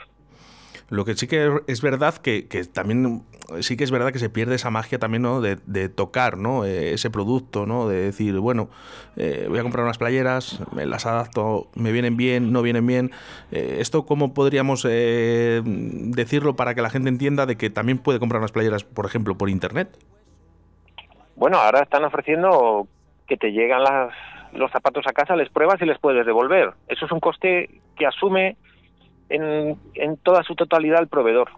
Lo 0.90 1.06
que 1.06 1.14
sí 1.16 1.28
que 1.28 1.62
es 1.68 1.82
verdad 1.82 2.16
que, 2.18 2.44
también 2.74 3.24
sí 3.62 3.78
que 3.78 3.84
es 3.84 3.92
verdad 3.92 4.12
que 4.12 4.20
se 4.20 4.30
pierde 4.30 4.56
esa 4.56 4.72
magia 4.72 5.00
también 5.00 5.24
¿no? 5.24 5.42
de, 5.42 5.90
tocar 5.90 6.38
¿no? 6.38 6.66
Eh, 6.66 6.94
ese 6.94 7.10
producto, 7.10 7.66
¿no? 7.66 7.88
de 7.88 8.02
decir, 8.02 8.38
bueno, 8.40 8.70
eh, 9.16 9.46
voy 9.48 9.60
a 9.60 9.64
comprar 9.64 9.84
unas 9.84 9.98
playeras, 9.98 10.62
me 10.74 10.86
las 10.86 11.06
adapto, 11.06 11.68
me 11.76 11.92
vienen 11.92 12.18
bien, 12.18 12.52
no 12.52 12.62
vienen 12.62 12.88
bien. 12.88 13.12
Eh, 13.52 13.78
¿Esto 13.80 14.06
cómo 14.06 14.34
podríamos 14.34 14.84
decirlo 14.84 16.56
para 16.56 16.74
que 16.74 16.82
la 16.82 16.90
gente 16.90 17.10
entienda 17.10 17.46
de 17.46 17.56
que 17.56 17.70
también 17.70 18.00
puede 18.00 18.20
comprar 18.20 18.40
unas 18.40 18.52
playeras, 18.52 18.84
por 18.84 19.06
ejemplo, 19.06 19.38
por 19.38 19.50
internet? 19.50 19.90
Bueno, 21.36 21.58
ahora 21.58 21.82
están 21.82 22.04
ofreciendo 22.04 22.88
que 23.28 23.38
te 23.38 23.52
llegan 23.52 23.84
las, 23.84 24.14
los 24.54 24.72
zapatos 24.72 25.06
a 25.08 25.14
casa, 25.14 25.36
les 25.36 25.50
pruebas 25.50 25.82
y 25.82 25.86
les 25.86 26.00
puedes 26.00 26.26
devolver. 26.26 26.74
Eso 26.88 27.06
es 27.06 27.12
un 27.12 27.20
coste 27.20 27.82
que 27.96 28.06
asume 28.06 28.58
en, 29.30 29.78
en 29.94 30.18
toda 30.18 30.44
su 30.44 30.56
totalidad 30.56 31.02
el 31.02 31.08
proveedor. 31.08 31.50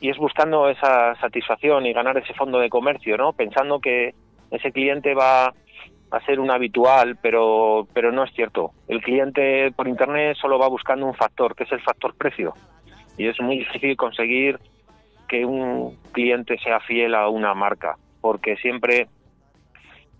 Y 0.00 0.10
es 0.10 0.18
buscando 0.18 0.68
esa 0.68 1.14
satisfacción 1.16 1.86
y 1.86 1.92
ganar 1.92 2.18
ese 2.18 2.34
fondo 2.34 2.58
de 2.58 2.68
comercio, 2.68 3.16
¿no? 3.16 3.32
Pensando 3.32 3.80
que 3.80 4.14
ese 4.50 4.72
cliente 4.72 5.14
va 5.14 5.54
a 6.10 6.20
ser 6.26 6.38
un 6.40 6.50
habitual, 6.50 7.16
pero, 7.20 7.88
pero 7.92 8.12
no 8.12 8.24
es 8.24 8.32
cierto. 8.34 8.72
El 8.86 9.00
cliente 9.02 9.72
por 9.72 9.88
Internet 9.88 10.36
solo 10.40 10.58
va 10.58 10.68
buscando 10.68 11.06
un 11.06 11.14
factor, 11.14 11.54
que 11.54 11.64
es 11.64 11.72
el 11.72 11.80
factor 11.80 12.14
precio. 12.14 12.54
Y 13.16 13.26
es 13.26 13.40
muy 13.40 13.58
difícil 13.58 13.96
conseguir 13.96 14.58
que 15.28 15.44
un 15.44 15.96
cliente 16.12 16.58
sea 16.58 16.80
fiel 16.80 17.14
a 17.14 17.28
una 17.28 17.54
marca, 17.54 17.96
porque 18.20 18.56
siempre 18.56 19.08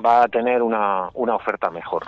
va 0.05 0.25
a 0.25 0.29
tener 0.29 0.63
una, 0.63 1.11
una 1.15 1.37
oferta 1.37 1.71
mejor. 1.71 2.05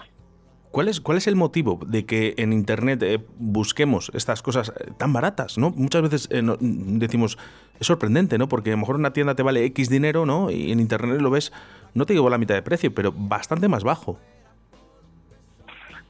¿Cuál 0.77 0.89
es, 0.89 1.01
¿Cuál 1.01 1.17
es 1.17 1.27
el 1.27 1.37
motivo 1.37 1.79
de 1.87 2.05
que 2.05 2.35
en 2.37 2.53
Internet 2.53 3.03
eh, 3.03 3.19
busquemos 3.39 4.11
estas 4.13 4.43
cosas 4.43 4.75
eh, 4.79 4.91
tan 4.99 5.11
baratas? 5.11 5.57
¿no? 5.57 5.71
Muchas 5.71 6.03
veces 6.03 6.29
eh, 6.31 6.43
decimos, 6.61 7.39
es 7.81 7.87
sorprendente, 7.87 8.37
¿no? 8.37 8.47
Porque 8.47 8.69
a 8.69 8.73
lo 8.73 8.81
mejor 8.81 8.97
una 8.97 9.15
tienda 9.15 9.35
te 9.35 9.43
vale 9.43 9.65
X 9.65 9.89
dinero, 9.89 10.27
¿no? 10.27 10.51
Y 10.51 10.73
en 10.73 10.79
Internet 10.79 11.23
lo 11.23 11.31
ves, 11.31 11.51
no 11.95 12.05
te 12.05 12.13
digo 12.13 12.29
la 12.29 12.37
mitad 12.37 12.55
de 12.55 12.61
precio, 12.61 12.95
pero 12.95 13.11
bastante 13.11 13.69
más 13.69 13.85
bajo. 13.85 14.19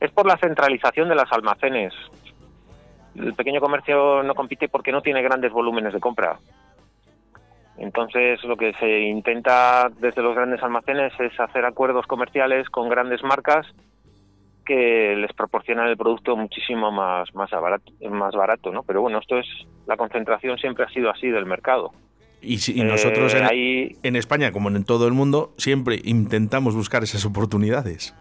Es 0.01 0.11
por 0.11 0.27
la 0.27 0.37
centralización 0.37 1.11
de 1.11 1.15
los 1.15 1.31
almacenes. 1.31 1.95
El 3.15 3.35
pequeño 3.35 3.61
comercio 3.61 4.25
no 4.25 4.35
compite 4.35 4.69
porque 4.69 4.91
no 4.91 5.01
tiene 5.01 5.23
grandes 5.23 5.53
volúmenes 5.53 5.93
de 5.93 6.01
compra. 6.01 6.41
Entonces, 7.79 8.43
lo 8.43 8.57
que 8.57 8.73
se 8.81 9.03
intenta 9.03 9.93
desde 10.01 10.23
los 10.23 10.35
grandes 10.35 10.61
almacenes 10.61 11.13
es 11.21 11.39
hacer 11.39 11.65
acuerdos 11.65 12.09
comerciales 12.09 12.69
con 12.69 12.89
grandes 12.89 13.23
marcas 13.23 13.65
que 14.67 15.15
les 15.17 15.33
proporcionan 15.33 15.89
el 15.89 15.97
producto 15.97 16.37
muchísimo 16.37 16.93
más 16.93 17.35
más 17.35 17.51
barato, 17.51 17.93
más 18.11 18.35
barato, 18.35 18.73
¿no? 18.73 18.83
Pero 18.83 19.01
bueno, 19.01 19.19
esto 19.19 19.39
es 19.39 19.47
la 19.87 19.97
concentración 19.97 20.59
siempre 20.59 20.85
ha 20.85 20.89
sido 20.91 21.11
así 21.11 21.29
del 21.29 21.47
mercado. 21.47 21.93
Y, 22.43 22.59
si, 22.59 22.83
nosotros 22.83 23.35
eh, 23.35 23.45
en, 23.51 23.97
en 24.03 24.17
España, 24.17 24.53
como 24.53 24.69
en 24.69 24.85
todo 24.85 25.09
el 25.09 25.15
mundo, 25.15 25.55
siempre 25.57 25.99
intentamos 26.05 26.75
buscar 26.75 27.03
esas 27.03 27.25
oportunidades. 27.25 28.15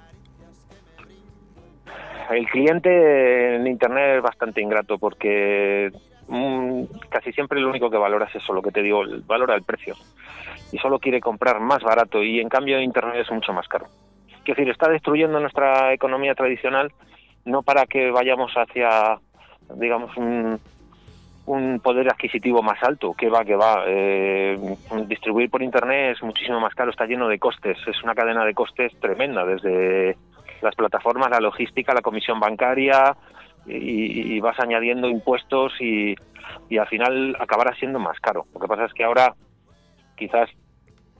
El 2.31 2.47
cliente 2.47 3.55
en 3.55 3.67
Internet 3.67 4.17
es 4.17 4.23
bastante 4.23 4.61
ingrato 4.61 4.97
porque 4.97 5.91
Mm, 6.27 6.85
casi 7.09 7.31
siempre 7.33 7.59
lo 7.59 7.69
único 7.69 7.89
que 7.89 7.97
valora 7.97 8.25
es 8.25 8.35
eso, 8.35 8.53
lo 8.53 8.61
que 8.61 8.71
te 8.71 8.81
digo, 8.81 9.03
valora 9.27 9.55
el 9.55 9.63
precio. 9.63 9.95
Y 10.71 10.77
solo 10.79 10.99
quiere 10.99 11.19
comprar 11.19 11.59
más 11.59 11.83
barato 11.83 12.23
y 12.23 12.39
en 12.39 12.49
cambio 12.49 12.81
Internet 12.81 13.17
es 13.21 13.31
mucho 13.31 13.53
más 13.53 13.67
caro. 13.67 13.85
Es 14.51 14.57
decir, 14.57 14.69
está 14.69 14.89
destruyendo 14.89 15.39
nuestra 15.39 15.93
economía 15.93 16.35
tradicional 16.35 16.91
no 17.45 17.61
para 17.61 17.85
que 17.85 18.11
vayamos 18.11 18.51
hacia, 18.55 19.19
digamos, 19.75 20.15
un, 20.17 20.59
un 21.45 21.79
poder 21.79 22.09
adquisitivo 22.09 22.61
más 22.63 22.81
alto, 22.83 23.13
que 23.13 23.29
va, 23.29 23.45
que 23.45 23.55
va. 23.55 23.83
Eh, 23.87 24.57
distribuir 25.07 25.49
por 25.49 25.61
Internet 25.61 26.15
es 26.17 26.23
muchísimo 26.23 26.59
más 26.59 26.73
caro, 26.73 26.91
está 26.91 27.05
lleno 27.05 27.27
de 27.27 27.39
costes, 27.39 27.77
es 27.87 28.03
una 28.03 28.15
cadena 28.15 28.43
de 28.43 28.53
costes 28.53 28.99
tremenda, 28.99 29.45
desde 29.45 30.17
las 30.61 30.75
plataformas, 30.75 31.29
la 31.29 31.39
logística, 31.39 31.93
la 31.93 32.01
comisión 32.01 32.39
bancaria, 32.39 33.15
y, 33.67 34.39
vas 34.41 34.59
añadiendo 34.59 35.07
impuestos 35.07 35.73
y, 35.79 36.15
y, 36.69 36.77
al 36.77 36.87
final 36.87 37.35
acabará 37.39 37.75
siendo 37.75 37.99
más 37.99 38.19
caro. 38.19 38.45
Lo 38.53 38.59
que 38.59 38.67
pasa 38.67 38.85
es 38.85 38.93
que 38.93 39.03
ahora 39.03 39.33
quizás 40.15 40.49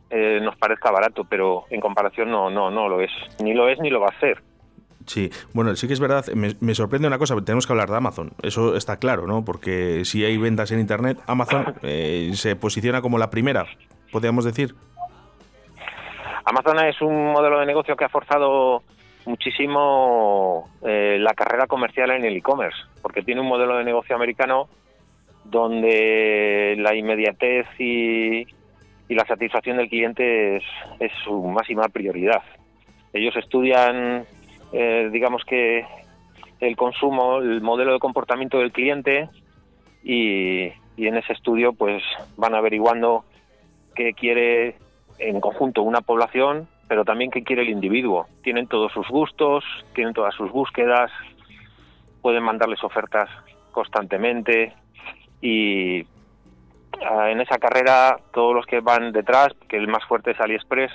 eh, 0.09 0.39
nos 0.41 0.55
parezca 0.57 0.91
barato, 0.91 1.23
pero 1.23 1.65
en 1.69 1.81
comparación 1.81 2.29
no, 2.29 2.49
no, 2.49 2.69
no 2.69 2.87
lo 2.87 3.01
es. 3.01 3.11
Ni 3.43 3.53
lo 3.53 3.67
es 3.69 3.79
ni 3.79 3.89
lo 3.89 3.99
va 3.99 4.07
a 4.07 4.19
ser. 4.19 4.41
Sí, 5.05 5.29
bueno, 5.53 5.75
sí 5.75 5.87
que 5.87 5.93
es 5.93 5.99
verdad, 5.99 6.25
me, 6.33 6.73
sorprende 6.73 7.07
una 7.07 7.19
cosa, 7.19 7.35
tenemos 7.43 7.67
que 7.67 7.73
hablar 7.73 7.89
de 7.89 7.97
Amazon, 7.97 8.31
eso 8.41 8.75
está 8.75 8.97
claro, 8.97 9.27
¿no? 9.27 9.45
Porque 9.45 10.03
si 10.03 10.25
hay 10.25 10.37
ventas 10.37 10.71
en 10.71 10.79
Internet, 10.79 11.19
Amazon 11.27 11.75
eh, 11.83 12.31
se 12.33 12.55
posiciona 12.55 13.01
como 13.01 13.19
la 13.19 13.29
primera, 13.29 13.65
podríamos 14.11 14.45
decir. 14.45 14.73
Amazon 16.43 16.79
es 16.85 16.99
un 17.01 17.33
modelo 17.33 17.59
de 17.59 17.67
negocio 17.67 17.95
que 17.95 18.05
ha 18.05 18.09
forzado 18.09 18.81
muchísimo 19.25 20.69
eh, 20.83 21.17
la 21.19 21.33
carrera 21.33 21.67
comercial 21.67 22.11
en 22.11 22.25
el 22.25 22.37
e-commerce, 22.37 22.77
porque 23.01 23.21
tiene 23.21 23.41
un 23.41 23.47
modelo 23.47 23.77
de 23.77 23.83
negocio 23.83 24.15
americano 24.15 24.67
donde 25.43 26.75
la 26.79 26.95
inmediatez 26.95 27.67
y, 27.79 28.47
la 29.13 29.25
satisfacción 29.25 29.77
del 29.77 29.89
cliente 29.89 30.57
es, 30.57 30.63
su 31.23 31.43
máxima 31.43 31.87
prioridad. 31.89 32.41
Ellos 33.13 33.35
estudian, 33.35 34.25
eh, 34.73 35.09
digamos 35.11 35.43
que, 35.45 35.85
el 36.59 36.75
consumo, 36.75 37.39
el 37.39 37.61
modelo 37.61 37.93
de 37.93 37.99
comportamiento 37.99 38.57
del 38.57 38.71
cliente 38.71 39.29
y, 40.03 40.67
y 40.97 41.07
en 41.07 41.17
ese 41.17 41.33
estudio 41.33 41.73
pues 41.73 42.01
van 42.37 42.55
averiguando 42.55 43.25
qué 43.93 44.13
quiere 44.13 44.77
en 45.19 45.41
conjunto 45.41 45.83
una 45.83 46.01
población 46.01 46.67
pero 46.87 47.03
también 47.03 47.31
qué 47.31 47.43
quiere 47.43 47.63
el 47.63 47.69
individuo. 47.69 48.27
Tienen 48.43 48.67
todos 48.67 48.91
sus 48.91 49.07
gustos, 49.07 49.63
tienen 49.93 50.13
todas 50.13 50.35
sus 50.35 50.51
búsquedas, 50.51 51.11
pueden 52.21 52.43
mandarles 52.43 52.83
ofertas 52.83 53.29
constantemente 53.71 54.73
y 55.41 56.03
en 57.29 57.41
esa 57.41 57.57
carrera 57.57 58.17
todos 58.33 58.53
los 58.55 58.65
que 58.65 58.79
van 58.79 59.11
detrás, 59.11 59.53
que 59.67 59.77
el 59.77 59.87
más 59.87 60.03
fuerte 60.05 60.31
es 60.31 60.39
AliExpress, 60.39 60.91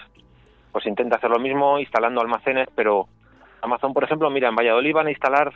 pues 0.73 0.87
intenta 0.87 1.17
hacer 1.17 1.31
lo 1.31 1.39
mismo 1.39 1.79
instalando 1.79 2.21
almacenes, 2.21 2.69
pero 2.75 3.09
Amazon, 3.63 3.93
por 3.93 4.05
ejemplo, 4.05 4.31
mira, 4.31 4.49
en 4.49 4.57
Valladolid 4.57 4.95
van 4.95 5.07
a 5.09 5.11
instalar 5.11 5.53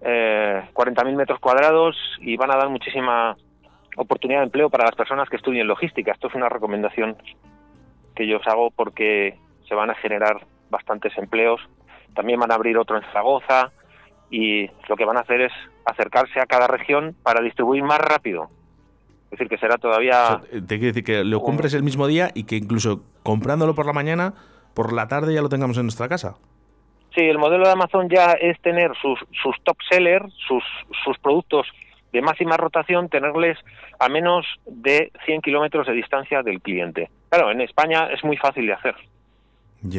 eh, 0.00 0.62
40.000 0.72 1.16
metros 1.16 1.40
cuadrados 1.40 1.96
y 2.20 2.36
van 2.36 2.52
a 2.52 2.56
dar 2.56 2.68
muchísima 2.68 3.36
oportunidad 3.96 4.40
de 4.40 4.46
empleo 4.46 4.70
para 4.70 4.84
las 4.84 4.94
personas 4.94 5.28
que 5.28 5.36
estudien 5.36 5.66
logística. 5.66 6.12
Esto 6.12 6.28
es 6.28 6.34
una 6.34 6.48
recomendación 6.48 7.16
que 8.14 8.26
yo 8.26 8.38
os 8.38 8.46
hago 8.46 8.70
porque 8.70 9.38
se 9.68 9.74
van 9.74 9.90
a 9.90 9.94
generar 9.94 10.46
bastantes 10.70 11.16
empleos. 11.18 11.60
También 12.14 12.40
van 12.40 12.52
a 12.52 12.54
abrir 12.54 12.78
otro 12.78 12.96
en 12.96 13.04
Zaragoza 13.04 13.72
y 14.30 14.68
lo 14.88 14.96
que 14.96 15.04
van 15.04 15.16
a 15.16 15.20
hacer 15.20 15.42
es 15.42 15.52
acercarse 15.84 16.40
a 16.40 16.46
cada 16.46 16.66
región 16.66 17.16
para 17.22 17.42
distribuir 17.42 17.82
más 17.82 17.98
rápido. 17.98 18.48
Es 19.30 19.38
decir, 19.38 19.48
que 19.48 19.58
será 19.58 19.76
todavía... 19.76 20.40
te 20.50 20.66
quiere 20.66 20.86
decir 20.86 21.04
que 21.04 21.24
lo 21.24 21.40
compres 21.40 21.74
el 21.74 21.82
mismo 21.82 22.06
día 22.06 22.30
y 22.34 22.44
que 22.44 22.56
incluso 22.56 23.04
comprándolo 23.22 23.74
por 23.74 23.86
la 23.86 23.92
mañana, 23.92 24.34
por 24.74 24.92
la 24.92 25.06
tarde 25.06 25.34
ya 25.34 25.42
lo 25.42 25.48
tengamos 25.48 25.76
en 25.78 25.84
nuestra 25.84 26.08
casa. 26.08 26.36
Sí, 27.14 27.22
el 27.22 27.38
modelo 27.38 27.64
de 27.64 27.72
Amazon 27.72 28.08
ya 28.08 28.32
es 28.32 28.60
tener 28.60 28.92
sus, 29.00 29.18
sus 29.42 29.56
top 29.64 29.76
sellers, 29.88 30.32
sus, 30.46 30.62
sus 31.04 31.18
productos 31.18 31.66
de 32.12 32.22
máxima 32.22 32.56
rotación, 32.56 33.08
tenerles 33.08 33.58
a 33.98 34.08
menos 34.08 34.46
de 34.66 35.12
100 35.26 35.42
kilómetros 35.42 35.86
de 35.86 35.92
distancia 35.92 36.42
del 36.42 36.60
cliente. 36.60 37.10
Claro, 37.28 37.50
en 37.50 37.60
España 37.60 38.08
es 38.12 38.22
muy 38.24 38.36
fácil 38.36 38.66
de 38.66 38.72
hacer, 38.72 38.96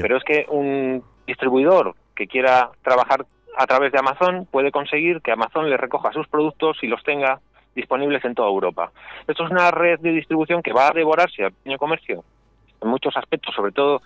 pero 0.01 0.17
es 0.17 0.23
que 0.23 0.45
un 0.49 1.03
distribuidor 1.25 1.95
que 2.15 2.27
quiera 2.27 2.71
trabajar 2.81 3.25
a 3.57 3.67
través 3.67 3.91
de 3.91 3.99
Amazon 3.99 4.47
puede 4.49 4.71
conseguir 4.71 5.21
que 5.21 5.31
Amazon 5.31 5.69
le 5.69 5.77
recoja 5.77 6.11
sus 6.11 6.27
productos 6.27 6.77
y 6.81 6.87
los 6.87 7.03
tenga 7.03 7.39
disponibles 7.75 8.23
en 8.25 8.35
toda 8.35 8.49
Europa. 8.49 8.91
Esto 9.27 9.45
es 9.45 9.51
una 9.51 9.71
red 9.71 9.99
de 9.99 10.11
distribución 10.11 10.61
que 10.61 10.73
va 10.73 10.89
a 10.89 10.93
devorarse 10.93 11.43
al 11.43 11.53
pequeño 11.53 11.77
comercio 11.77 12.23
en 12.81 12.89
muchos 12.89 13.15
aspectos, 13.15 13.53
sobre 13.55 13.71
todo 13.71 14.01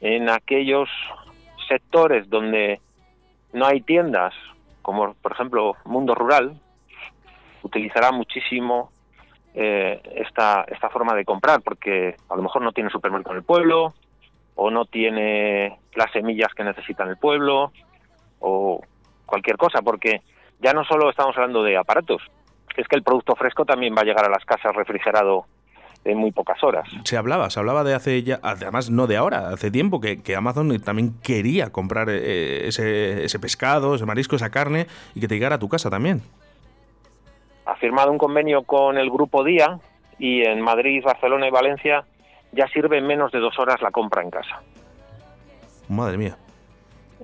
en 0.00 0.28
aquellos 0.28 0.88
sectores 1.68 2.28
donde 2.28 2.80
no 3.52 3.66
hay 3.66 3.80
tiendas, 3.80 4.34
como 4.82 5.14
por 5.14 5.32
ejemplo 5.32 5.76
mundo 5.84 6.14
rural, 6.14 6.54
utilizará 7.62 8.12
muchísimo 8.12 8.90
eh, 9.54 10.00
esta, 10.16 10.64
esta 10.68 10.88
forma 10.88 11.14
de 11.14 11.24
comprar, 11.24 11.60
porque 11.62 12.16
a 12.28 12.36
lo 12.36 12.42
mejor 12.42 12.62
no 12.62 12.72
tiene 12.72 12.90
supermercado 12.90 13.32
en 13.32 13.38
el 13.38 13.44
pueblo, 13.44 13.94
o 14.54 14.70
no 14.70 14.84
tiene 14.84 15.78
las 15.94 16.10
semillas 16.12 16.52
que 16.54 16.64
necesita 16.64 17.04
en 17.04 17.10
el 17.10 17.16
pueblo, 17.16 17.72
o 18.40 18.80
cualquier 19.26 19.56
cosa, 19.56 19.82
porque 19.82 20.22
ya 20.60 20.72
no 20.72 20.84
solo 20.84 21.10
estamos 21.10 21.36
hablando 21.36 21.62
de 21.62 21.76
aparatos, 21.76 22.22
es 22.80 22.88
que 22.88 22.96
el 22.96 23.02
producto 23.02 23.34
fresco 23.36 23.64
también 23.64 23.94
va 23.94 24.00
a 24.00 24.04
llegar 24.04 24.24
a 24.24 24.30
las 24.30 24.44
casas 24.44 24.74
refrigerado 24.74 25.46
en 26.04 26.18
muy 26.18 26.32
pocas 26.32 26.62
horas. 26.64 26.88
Se 27.04 27.16
hablaba, 27.16 27.48
se 27.50 27.60
hablaba 27.60 27.84
de 27.84 27.94
hace 27.94 28.22
ya, 28.22 28.40
además 28.42 28.90
no 28.90 29.06
de 29.06 29.16
ahora, 29.16 29.50
hace 29.50 29.70
tiempo 29.70 30.00
que, 30.00 30.20
Amazon 30.36 30.80
también 30.80 31.14
quería 31.22 31.70
comprar 31.70 32.08
eh, 32.10 32.66
ese, 32.66 33.24
ese 33.24 33.38
pescado, 33.38 33.94
ese 33.94 34.06
marisco, 34.06 34.36
esa 34.36 34.50
carne 34.50 34.86
y 35.14 35.20
que 35.20 35.28
te 35.28 35.34
llegara 35.34 35.56
a 35.56 35.58
tu 35.58 35.68
casa 35.68 35.90
también. 35.90 36.22
Ha 37.66 37.76
firmado 37.76 38.10
un 38.10 38.18
convenio 38.18 38.64
con 38.64 38.98
el 38.98 39.10
Grupo 39.10 39.44
Día 39.44 39.78
y 40.18 40.42
en 40.42 40.60
Madrid, 40.60 41.02
Barcelona 41.04 41.46
y 41.46 41.50
Valencia 41.50 42.04
ya 42.52 42.66
sirve 42.68 42.98
en 42.98 43.06
menos 43.06 43.32
de 43.32 43.38
dos 43.38 43.58
horas 43.58 43.80
la 43.80 43.90
compra 43.90 44.22
en 44.22 44.30
casa. 44.30 44.60
Madre 45.88 46.18
mía. 46.18 46.36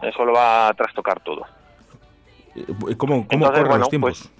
Eso 0.02 0.25
lo 0.25 0.33
va 0.33 0.69
a 0.69 0.75
trastocar 0.75 1.21
todo. 1.21 1.45
Eh, 2.55 2.97
¿Cómo, 2.97 3.26
cómo 3.26 3.47
corren 3.47 3.78
los 3.81 3.88
tiempos? 3.88 4.31
Pues, 4.31 4.38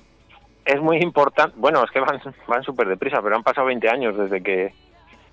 es 0.69 0.81
muy 0.83 0.99
importante. 0.99 1.55
Bueno, 1.57 1.83
es 1.83 1.91
que 1.91 1.99
van, 1.99 2.21
van 2.47 2.63
súper 2.63 2.89
deprisa, 2.89 3.23
pero 3.23 3.37
han 3.37 3.43
pasado 3.43 3.67
20 3.67 3.89
años 3.89 4.17
desde 4.17 4.43
que 4.43 4.73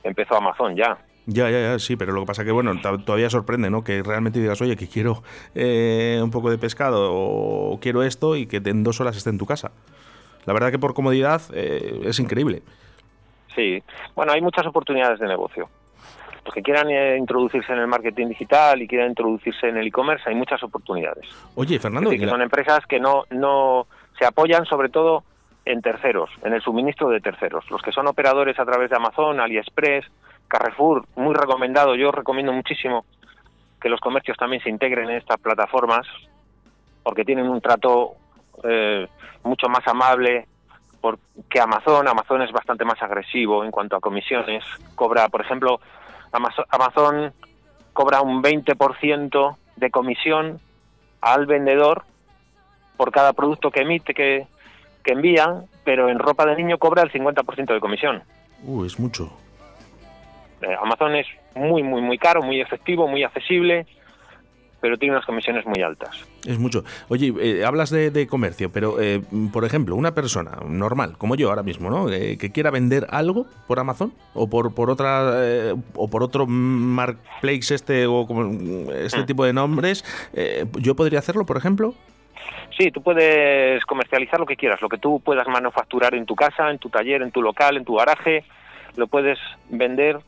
empezó 0.04 0.38
Amazon 0.38 0.76
ya. 0.76 0.98
Ya, 1.28 1.50
ya, 1.50 1.60
ya, 1.60 1.80
sí, 1.80 1.96
pero 1.96 2.14
lo 2.14 2.22
que 2.22 2.28
pasa 2.28 2.46
que, 2.46 2.52
bueno, 2.52 2.80
todavía 2.80 3.30
sorprende, 3.30 3.70
¿no? 3.70 3.84
Que 3.84 4.02
realmente 4.04 4.40
digas, 4.40 4.62
oye, 4.62 4.78
que 4.78 4.88
quiero 4.88 5.24
eh, 5.56 6.20
un 6.24 6.32
poco 6.32 6.52
de 6.52 6.58
pescado 6.58 7.12
o 7.12 7.80
quiero 7.82 8.04
esto 8.04 8.36
y 8.36 8.46
que 8.46 8.62
en 8.64 8.84
dos 8.84 9.02
horas 9.02 9.18
esté 9.18 9.32
en 9.32 9.38
tu 9.38 9.46
casa. 9.46 9.72
La 10.46 10.54
verdad 10.54 10.72
que 10.72 10.80
por 10.80 10.94
comodidad 10.94 11.42
eh, 11.54 12.02
es 12.06 12.20
increíble. 12.20 12.62
Sí, 13.56 13.82
bueno, 14.16 14.32
hay 14.32 14.42
muchas 14.42 14.66
oportunidades 14.68 15.20
de 15.20 15.28
negocio. 15.28 15.68
Los 16.46 16.54
que 16.54 16.62
quieran 16.62 16.90
eh, 16.92 17.18
introducirse 17.18 17.74
en 17.74 17.80
el 17.80 17.88
marketing 17.88 18.28
digital 18.28 18.82
y 18.82 18.88
quieran 18.88 19.10
introducirse 19.10 19.68
en 19.68 19.78
el 19.78 19.88
e-commerce, 19.88 20.30
hay 20.30 20.36
muchas 20.36 20.62
oportunidades. 20.64 21.26
Oye, 21.56 21.80
Fernando... 21.80 22.12
que 22.12 22.28
son 22.28 22.42
empresas 22.42 22.86
que 22.86 23.00
no, 23.00 23.24
no 23.32 23.88
se 24.18 24.26
apoyan 24.26 24.66
sobre 24.66 24.90
todo 24.90 25.24
en 25.66 25.82
terceros, 25.82 26.30
en 26.44 26.54
el 26.54 26.62
suministro 26.62 27.10
de 27.10 27.20
terceros. 27.20 27.70
Los 27.72 27.82
que 27.82 27.92
son 27.92 28.08
operadores 28.08 28.60
a 28.60 28.66
través 28.66 28.90
de 28.90 28.96
Amazon, 28.96 29.40
AliExpress, 29.40 30.06
Carrefour, 30.48 31.06
muy 31.16 31.34
recomendado. 31.34 31.96
Yo 31.96 32.12
recomiendo 32.12 32.54
muchísimo 32.54 33.06
que 33.82 33.90
los 33.90 34.00
comercios 34.00 34.38
también 34.38 34.62
se 34.62 34.70
integren 34.70 35.10
en 35.10 35.18
estas 35.18 35.40
plataformas 35.40 36.08
porque 37.04 37.26
tienen 37.26 37.48
un 37.48 37.62
trato 37.62 38.14
eh, 38.64 39.08
mucho 39.44 39.68
más 39.68 39.88
amable 39.88 40.48
que 41.50 41.60
Amazon. 41.60 42.08
Amazon 42.08 42.42
es 42.42 42.52
bastante 42.52 42.86
más 42.86 43.02
agresivo 43.02 43.64
en 43.64 43.72
cuanto 43.72 43.96
a 43.96 44.00
comisiones. 44.00 44.64
Cobra, 44.96 45.30
por 45.30 45.42
ejemplo, 45.42 45.80
Amazon, 46.32 47.34
cobra 47.94 48.22
un 48.22 48.42
20% 48.42 49.58
de 49.76 49.92
comisión 49.92 50.60
al 51.22 51.46
vendedor 51.46 52.06
por 52.96 53.12
cada 53.12 53.34
producto 53.34 53.72
que 53.72 53.82
emite, 53.82 54.14
que, 54.14 54.48
que 55.04 55.14
envía, 55.14 55.64
pero 55.84 56.10
en 56.10 56.20
ropa 56.20 56.46
de 56.46 56.56
niño 56.56 56.78
cobra 56.78 57.04
el 57.04 57.12
50% 57.12 57.74
de 57.74 57.80
comisión. 57.80 58.24
Uh, 58.64 58.86
es 58.86 59.00
mucho. 59.00 59.32
Eh, 60.62 60.76
Amazon 60.82 61.16
es 61.16 61.28
muy, 61.56 61.84
muy, 61.84 62.02
muy 62.02 62.18
caro, 62.18 62.42
muy 62.42 62.62
efectivo, 62.62 63.08
muy 63.08 63.24
accesible, 63.24 63.86
pero 64.82 64.98
tiene 64.98 65.16
unas 65.16 65.26
comisiones 65.26 65.66
muy 65.66 65.82
altas. 65.82 66.12
Es 66.46 66.58
mucho. 66.60 66.84
Oye, 67.10 67.34
eh, 67.40 67.66
hablas 67.66 67.90
de, 67.90 68.28
comercio, 68.28 68.72
pero 68.72 69.00
eh, 69.02 69.22
por 69.52 69.66
ejemplo, 69.66 69.96
una 69.96 70.14
persona 70.14 70.58
normal, 70.68 71.18
como 71.18 71.36
yo 71.36 71.50
ahora 71.50 71.64
mismo, 71.64 71.90
¿no? 71.90 72.08
que 72.08 72.52
quiera 72.54 72.72
vender 72.72 73.08
algo 73.10 73.46
por 73.68 73.80
Amazon 73.80 74.14
o 74.34 74.50
por, 74.50 74.74
por 74.74 74.90
otra 74.90 75.74
o 75.96 76.08
por 76.08 76.24
otro 76.24 76.46
marketplace 76.48 77.74
este 77.74 78.08
o 78.08 78.28
como 78.28 78.92
este 78.92 79.22
mm. 79.22 79.26
tipo 79.26 79.46
de 79.46 79.54
nombres, 79.54 80.06
yo 80.80 80.96
podría 80.96 81.20
hacerlo, 81.20 81.46
por 81.46 81.58
ejemplo. 81.58 81.96
Sí, 82.78 82.92
tú 82.92 83.02
puedes 83.02 83.84
comercializar 83.86 84.40
lo 84.40 84.46
que 84.46 84.58
quieras, 84.58 84.82
lo 84.82 84.90
que 84.90 84.98
tú 84.98 85.22
puedas 85.24 85.48
manufacturar 85.48 86.14
en 86.14 86.26
tu 86.26 86.36
casa, 86.36 86.70
en 86.70 86.78
tu 86.78 86.90
taller, 86.90 87.22
en 87.22 87.32
tu 87.32 87.42
local, 87.42 87.78
en 87.78 87.86
tu 87.86 87.96
garaje, 87.96 88.44
lo 88.98 89.08
puedes 89.08 89.40
vender 89.70 90.20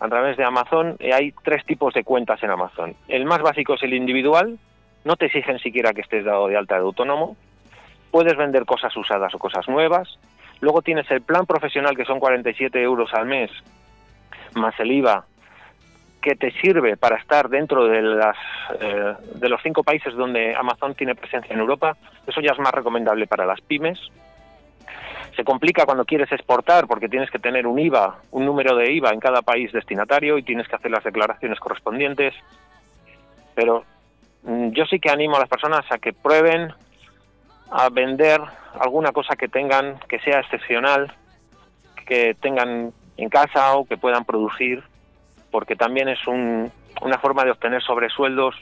a 0.00 0.08
través 0.08 0.36
de 0.36 0.44
Amazon. 0.44 0.96
Hay 1.12 1.32
tres 1.42 1.64
tipos 1.64 1.94
de 1.94 2.04
cuentas 2.04 2.42
en 2.42 2.50
Amazon. 2.50 2.94
El 3.08 3.24
más 3.24 3.40
básico 3.40 3.74
es 3.74 3.82
el 3.82 3.94
individual, 3.94 4.58
no 5.04 5.16
te 5.16 5.26
exigen 5.26 5.58
siquiera 5.58 5.92
que 5.92 6.02
estés 6.02 6.24
dado 6.24 6.48
de 6.48 6.56
alta 6.56 6.74
de 6.74 6.82
autónomo. 6.82 7.36
Puedes 8.10 8.36
vender 8.36 8.64
cosas 8.64 8.94
usadas 8.96 9.34
o 9.34 9.38
cosas 9.38 9.66
nuevas. 9.68 10.18
Luego 10.60 10.82
tienes 10.82 11.10
el 11.10 11.22
plan 11.22 11.46
profesional 11.46 11.96
que 11.96 12.04
son 12.04 12.20
47 12.20 12.80
euros 12.80 13.12
al 13.12 13.26
mes, 13.26 13.50
más 14.54 14.78
el 14.78 14.92
IVA 14.92 15.26
que 16.24 16.36
te 16.36 16.52
sirve 16.52 16.96
para 16.96 17.16
estar 17.16 17.50
dentro 17.50 17.84
de, 17.84 18.00
las, 18.00 18.36
eh, 18.80 19.14
de 19.34 19.48
los 19.50 19.60
cinco 19.62 19.82
países 19.82 20.14
donde 20.14 20.56
Amazon 20.56 20.94
tiene 20.94 21.14
presencia 21.14 21.52
en 21.52 21.60
Europa, 21.60 21.98
eso 22.26 22.40
ya 22.40 22.52
es 22.52 22.58
más 22.58 22.72
recomendable 22.72 23.26
para 23.26 23.44
las 23.44 23.60
pymes. 23.60 23.98
Se 25.36 25.44
complica 25.44 25.84
cuando 25.84 26.06
quieres 26.06 26.32
exportar 26.32 26.86
porque 26.86 27.10
tienes 27.10 27.30
que 27.30 27.38
tener 27.38 27.66
un 27.66 27.78
IVA, 27.78 28.20
un 28.30 28.46
número 28.46 28.74
de 28.74 28.90
IVA 28.94 29.10
en 29.10 29.20
cada 29.20 29.42
país 29.42 29.70
destinatario 29.70 30.38
y 30.38 30.42
tienes 30.42 30.66
que 30.66 30.76
hacer 30.76 30.90
las 30.90 31.04
declaraciones 31.04 31.60
correspondientes. 31.60 32.32
Pero 33.54 33.84
mm, 34.44 34.70
yo 34.70 34.86
sí 34.86 34.98
que 35.00 35.10
animo 35.10 35.36
a 35.36 35.40
las 35.40 35.48
personas 35.50 35.84
a 35.90 35.98
que 35.98 36.14
prueben 36.14 36.72
a 37.70 37.90
vender 37.90 38.40
alguna 38.80 39.12
cosa 39.12 39.36
que 39.36 39.48
tengan, 39.48 39.98
que 40.08 40.20
sea 40.20 40.40
excepcional, 40.40 41.12
que 42.06 42.34
tengan 42.40 42.94
en 43.18 43.28
casa 43.28 43.74
o 43.74 43.84
que 43.84 43.98
puedan 43.98 44.24
producir 44.24 44.82
porque 45.54 45.76
también 45.76 46.08
es 46.08 46.18
una 46.26 47.18
forma 47.20 47.44
de 47.44 47.52
obtener 47.52 47.80
sobresueldos 47.80 48.56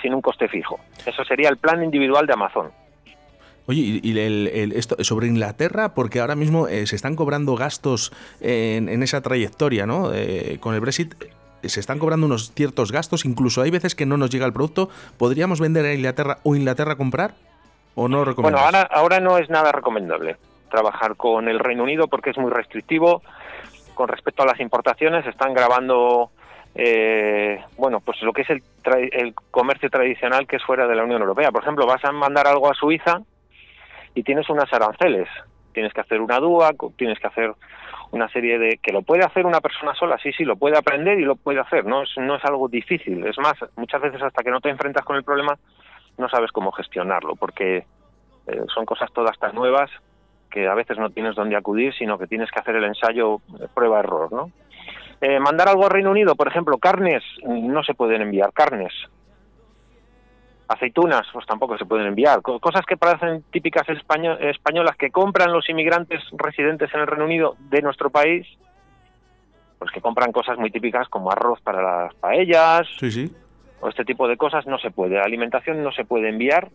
sin 0.00 0.14
un 0.14 0.22
coste 0.22 0.46
fijo. 0.46 0.78
Eso 1.04 1.24
sería 1.24 1.48
el 1.48 1.56
plan 1.56 1.82
individual 1.82 2.28
de 2.28 2.32
Amazon. 2.32 2.70
Oye, 3.66 3.98
y 4.00 4.16
el, 4.16 4.72
esto, 4.72 5.02
sobre 5.02 5.26
Inglaterra, 5.26 5.94
porque 5.94 6.20
ahora 6.20 6.36
mismo 6.36 6.68
eh, 6.68 6.86
se 6.86 6.94
están 6.94 7.16
cobrando 7.16 7.56
gastos 7.56 8.12
en, 8.40 9.02
esa 9.02 9.20
trayectoria, 9.20 9.84
¿no? 9.84 10.12
Eh, 10.14 10.58
con 10.60 10.76
el 10.76 10.80
Brexit 10.80 11.12
eh, 11.20 11.68
se 11.68 11.80
están 11.80 11.98
cobrando 11.98 12.26
unos 12.26 12.52
ciertos 12.54 12.92
gastos, 12.92 13.24
incluso 13.24 13.62
hay 13.62 13.72
veces 13.72 13.96
que 13.96 14.06
no 14.06 14.16
nos 14.16 14.30
llega 14.30 14.46
el 14.46 14.52
producto. 14.52 14.90
¿Podríamos 15.16 15.58
vender 15.58 15.86
a 15.86 15.92
Inglaterra 15.92 16.38
o 16.44 16.54
Inglaterra 16.54 16.94
comprar? 16.94 17.34
¿O 17.96 18.06
no 18.06 18.24
Bueno, 18.36 18.58
ahora, 18.58 18.82
ahora 18.82 19.18
no 19.18 19.38
es 19.38 19.50
nada 19.50 19.72
recomendable 19.72 20.36
trabajar 20.70 21.16
con 21.16 21.48
el 21.48 21.58
Reino 21.58 21.82
Unido 21.82 22.06
porque 22.06 22.30
es 22.30 22.38
muy 22.38 22.52
restrictivo 22.52 23.22
con 23.98 24.06
respecto 24.06 24.44
a 24.44 24.46
las 24.46 24.60
importaciones 24.60 25.26
están 25.26 25.52
grabando 25.52 26.30
eh, 26.76 27.60
bueno 27.76 27.98
pues 27.98 28.22
lo 28.22 28.32
que 28.32 28.42
es 28.42 28.50
el, 28.50 28.62
el 29.10 29.34
comercio 29.50 29.90
tradicional 29.90 30.46
que 30.46 30.54
es 30.54 30.62
fuera 30.62 30.86
de 30.86 30.94
la 30.94 31.02
Unión 31.02 31.20
Europea. 31.20 31.50
Por 31.50 31.62
ejemplo 31.62 31.84
vas 31.84 32.04
a 32.04 32.12
mandar 32.12 32.46
algo 32.46 32.70
a 32.70 32.74
Suiza 32.74 33.20
y 34.14 34.22
tienes 34.22 34.48
unas 34.50 34.72
aranceles. 34.72 35.28
Tienes 35.72 35.92
que 35.92 36.00
hacer 36.00 36.20
una 36.20 36.38
DUA 36.38 36.76
tienes 36.96 37.18
que 37.18 37.26
hacer 37.26 37.52
una 38.12 38.28
serie 38.28 38.60
de 38.60 38.78
que 38.80 38.92
lo 38.92 39.02
puede 39.02 39.24
hacer 39.24 39.44
una 39.44 39.60
persona 39.60 39.92
sola 39.96 40.16
sí 40.22 40.30
sí 40.32 40.44
lo 40.44 40.54
puede 40.54 40.78
aprender 40.78 41.18
y 41.18 41.24
lo 41.24 41.34
puede 41.34 41.58
hacer. 41.58 41.84
No 41.84 42.04
es 42.04 42.10
no 42.18 42.36
es 42.36 42.44
algo 42.44 42.68
difícil. 42.68 43.26
Es 43.26 43.36
más 43.38 43.56
muchas 43.74 44.00
veces 44.00 44.22
hasta 44.22 44.44
que 44.44 44.52
no 44.52 44.60
te 44.60 44.70
enfrentas 44.70 45.04
con 45.04 45.16
el 45.16 45.24
problema 45.24 45.58
no 46.18 46.28
sabes 46.28 46.52
cómo 46.52 46.70
gestionarlo 46.70 47.34
porque 47.34 47.78
eh, 48.46 48.62
son 48.72 48.86
cosas 48.86 49.12
todas 49.12 49.36
tan 49.40 49.56
nuevas 49.56 49.90
que 50.50 50.66
a 50.66 50.74
veces 50.74 50.98
no 50.98 51.10
tienes 51.10 51.34
dónde 51.34 51.56
acudir, 51.56 51.94
sino 51.94 52.18
que 52.18 52.26
tienes 52.26 52.50
que 52.50 52.60
hacer 52.60 52.76
el 52.76 52.84
ensayo 52.84 53.40
prueba-error, 53.74 54.32
¿no? 54.32 54.50
Eh, 55.20 55.40
mandar 55.40 55.68
algo 55.68 55.84
al 55.84 55.90
Reino 55.90 56.10
Unido, 56.10 56.36
por 56.36 56.48
ejemplo, 56.48 56.78
carnes, 56.78 57.24
no 57.44 57.82
se 57.82 57.94
pueden 57.94 58.22
enviar 58.22 58.52
carnes. 58.52 58.92
Aceitunas, 60.68 61.26
pues 61.32 61.46
tampoco 61.46 61.76
se 61.78 61.86
pueden 61.86 62.06
enviar. 62.06 62.40
Cosas 62.42 62.84
que 62.86 62.96
parecen 62.96 63.42
típicas 63.50 63.86
españolas 63.88 64.96
que 64.96 65.10
compran 65.10 65.52
los 65.52 65.68
inmigrantes 65.68 66.22
residentes 66.32 66.92
en 66.94 67.00
el 67.00 67.06
Reino 67.06 67.24
Unido 67.24 67.56
de 67.58 67.82
nuestro 67.82 68.10
país, 68.10 68.46
pues 69.78 69.90
que 69.90 70.00
compran 70.00 70.30
cosas 70.30 70.58
muy 70.58 70.70
típicas 70.70 71.08
como 71.08 71.32
arroz 71.32 71.60
para 71.62 71.82
las 71.82 72.14
paellas, 72.14 72.86
sí, 72.98 73.10
sí. 73.10 73.32
o 73.80 73.88
este 73.88 74.04
tipo 74.04 74.28
de 74.28 74.36
cosas 74.36 74.66
no 74.66 74.78
se 74.78 74.90
puede. 74.90 75.16
La 75.16 75.22
alimentación 75.22 75.82
no 75.82 75.90
se 75.90 76.04
puede 76.04 76.28
enviar 76.28 76.68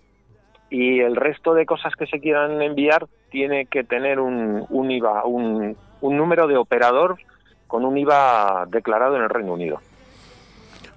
y 0.74 1.02
el 1.02 1.16
resto 1.16 1.54
de 1.54 1.68
cosas 1.68 1.94
que 1.96 2.08
se 2.08 2.20
quieran 2.20 2.60
enviar 2.64 3.06
tiene 3.30 3.68
que 3.68 3.84
tener 3.84 4.20
un, 4.20 4.66
un 4.70 4.90
IVA, 4.90 5.24
un, 5.24 5.78
un 6.02 6.18
número 6.18 6.48
de 6.48 6.58
operador 6.58 7.18
con 7.68 7.86
un 7.86 7.96
IVA 7.96 8.66
declarado 8.70 9.16
en 9.16 9.22
el 9.22 9.30
Reino 9.30 9.54
Unido. 9.54 9.80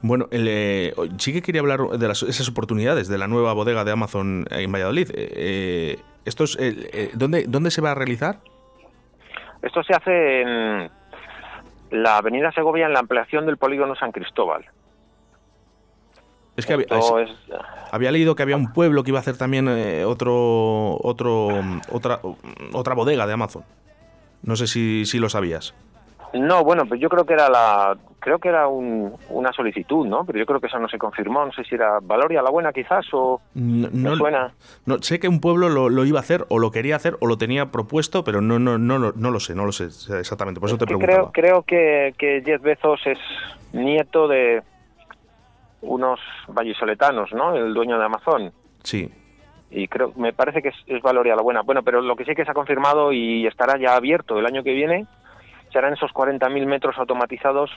Bueno, 0.01 0.29
eh, 0.31 0.95
sí 1.19 1.35
que 1.35 1.43
quería 1.43 1.61
hablar 1.61 1.81
de 1.81 2.11
esas 2.11 2.49
oportunidades 2.49 3.09
de 3.09 3.19
la 3.19 3.29
nueva 3.29 3.53
bodega 3.53 3.85
de 3.85 3.93
Amazon 3.93 4.47
en 4.51 4.73
Valladolid. 4.73 5.11
Eh, 5.11 5.29
eh 5.37 5.97
¿esto 6.25 6.45
es, 6.45 6.57
eh, 6.59 7.11
¿dónde, 7.13 7.45
¿Dónde 7.47 7.71
se 7.71 7.83
va 7.83 7.91
a 7.91 7.95
realizar? 7.95 8.37
Esto 9.61 9.83
se 9.83 9.93
hace 9.93 10.41
en 10.41 10.91
la 11.91 12.17
Avenida 12.17 12.51
Segovia, 12.53 12.87
en 12.87 12.95
la 12.95 13.01
ampliación 13.01 13.45
del 13.45 13.59
polígono 13.59 13.95
San 13.95 14.11
Cristóbal. 14.11 14.65
Es 16.57 16.67
que 16.67 16.87
había, 17.93 18.11
leído 18.11 18.35
que 18.35 18.43
había 18.43 18.57
un 18.57 18.73
pueblo 18.73 19.03
que 19.05 19.11
iba 19.11 19.19
a 19.19 19.21
hacer 19.21 19.37
también 19.37 19.69
eh, 19.69 20.05
otro, 20.05 20.99
otro, 21.03 21.49
otra, 21.91 22.21
otra 22.73 22.95
bodega 22.95 23.27
de 23.27 23.33
Amazon. 23.33 23.65
No 24.43 24.57
sé 24.57 24.67
si, 24.67 25.05
si 25.07 25.19
lo 25.19 25.29
sabías. 25.29 25.75
No, 26.33 26.65
bueno, 26.65 26.85
pues 26.87 27.01
yo 27.01 27.09
creo 27.09 27.25
que 27.25 27.35
era 27.35 27.49
la, 27.49 27.97
creo 28.27 28.39
que 28.39 28.49
era 28.49 28.67
una 28.69 29.53
solicitud, 29.53 30.07
¿no? 30.07 30.25
Pero 30.25 30.39
yo 30.39 30.47
creo 30.47 30.61
que 30.61 30.67
eso 30.67 30.79
no 30.79 30.89
se 30.89 30.99
confirmó. 30.99 31.45
No 31.45 31.53
sé 31.53 31.65
si 31.65 31.75
era 31.75 32.01
Valoria 32.03 32.43
la 32.43 32.51
Buena, 32.51 32.73
quizás, 32.73 33.07
o 33.13 33.41
no, 33.55 34.17
suena. 34.17 34.53
No, 34.85 35.01
sé 35.01 35.21
que 35.21 35.29
un 35.29 35.41
pueblo 35.41 35.69
lo, 35.69 36.05
iba 36.05 36.19
a 36.19 36.23
hacer, 36.23 36.45
o 36.49 36.59
lo 36.59 36.71
quería 36.71 36.97
hacer, 36.97 37.17
o 37.21 37.27
lo 37.27 37.39
tenía 37.39 37.71
propuesto, 37.71 38.25
pero 38.25 38.41
no, 38.41 38.59
no, 38.59 38.79
no, 38.79 38.99
no, 38.99 39.31
lo 39.31 39.41
sé, 39.41 39.55
no 39.55 39.65
lo 39.65 39.73
sé 39.73 39.85
exactamente. 40.19 40.61
Por 40.61 40.69
eso 40.69 40.79
te 40.79 40.87
preguntaba. 40.87 41.31
Creo, 41.31 41.63
creo 41.63 41.63
que, 41.63 42.15
que 42.19 42.43
Jeff 42.45 42.63
Bezos 42.63 43.01
es 43.07 43.19
nieto 43.73 44.29
de 44.29 44.63
unos 45.81 46.21
vallisoletanos, 46.49 47.33
¿no? 47.33 47.55
El 47.55 47.75
dueño 47.75 47.99
de 47.99 48.05
Amazon. 48.05 48.53
Sí. 48.83 49.11
Y 49.71 49.89
creo, 49.89 50.13
me 50.17 50.33
parece 50.33 50.63
que 50.63 50.69
es, 50.69 50.77
es 50.87 51.03
Valoria 51.03 51.37
la 51.37 51.43
Buena. 51.43 51.63
Bueno, 51.63 51.83
pero 51.83 52.01
lo 52.01 52.17
que 52.17 52.25
sí 52.25 52.35
que 52.35 52.45
se 52.45 52.51
ha 52.51 52.55
confirmado 52.55 53.13
y 53.13 53.47
estará 53.47 53.79
ya 53.79 53.97
abierto 53.97 54.39
el 54.39 54.47
año 54.47 54.63
que 54.63 54.73
viene 54.73 55.07
serán 55.73 55.93
esos 55.93 56.11
40.000 56.13 56.67
metros 56.67 56.97
automatizados 56.99 57.71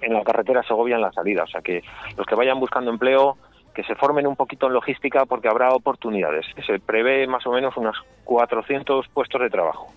en 0.00 0.12
la 0.12 0.22
carretera 0.22 0.62
Segovia 0.62 0.96
en 0.96 1.02
la 1.02 1.12
salida. 1.12 1.44
O 1.44 1.46
sea 1.46 1.60
que 1.60 1.82
los 2.16 2.26
que 2.26 2.34
vayan 2.34 2.58
buscando 2.58 2.90
empleo, 2.90 3.36
que 3.74 3.84
se 3.84 3.94
formen 3.94 4.26
un 4.26 4.36
poquito 4.36 4.66
en 4.66 4.72
logística 4.72 5.26
porque 5.26 5.48
habrá 5.48 5.70
oportunidades. 5.70 6.46
Se 6.66 6.78
prevé 6.80 7.26
más 7.26 7.46
o 7.46 7.52
menos 7.52 7.76
unos 7.76 7.96
400 8.24 9.08
puestos 9.08 9.40
de 9.40 9.50
trabajo. 9.50 9.92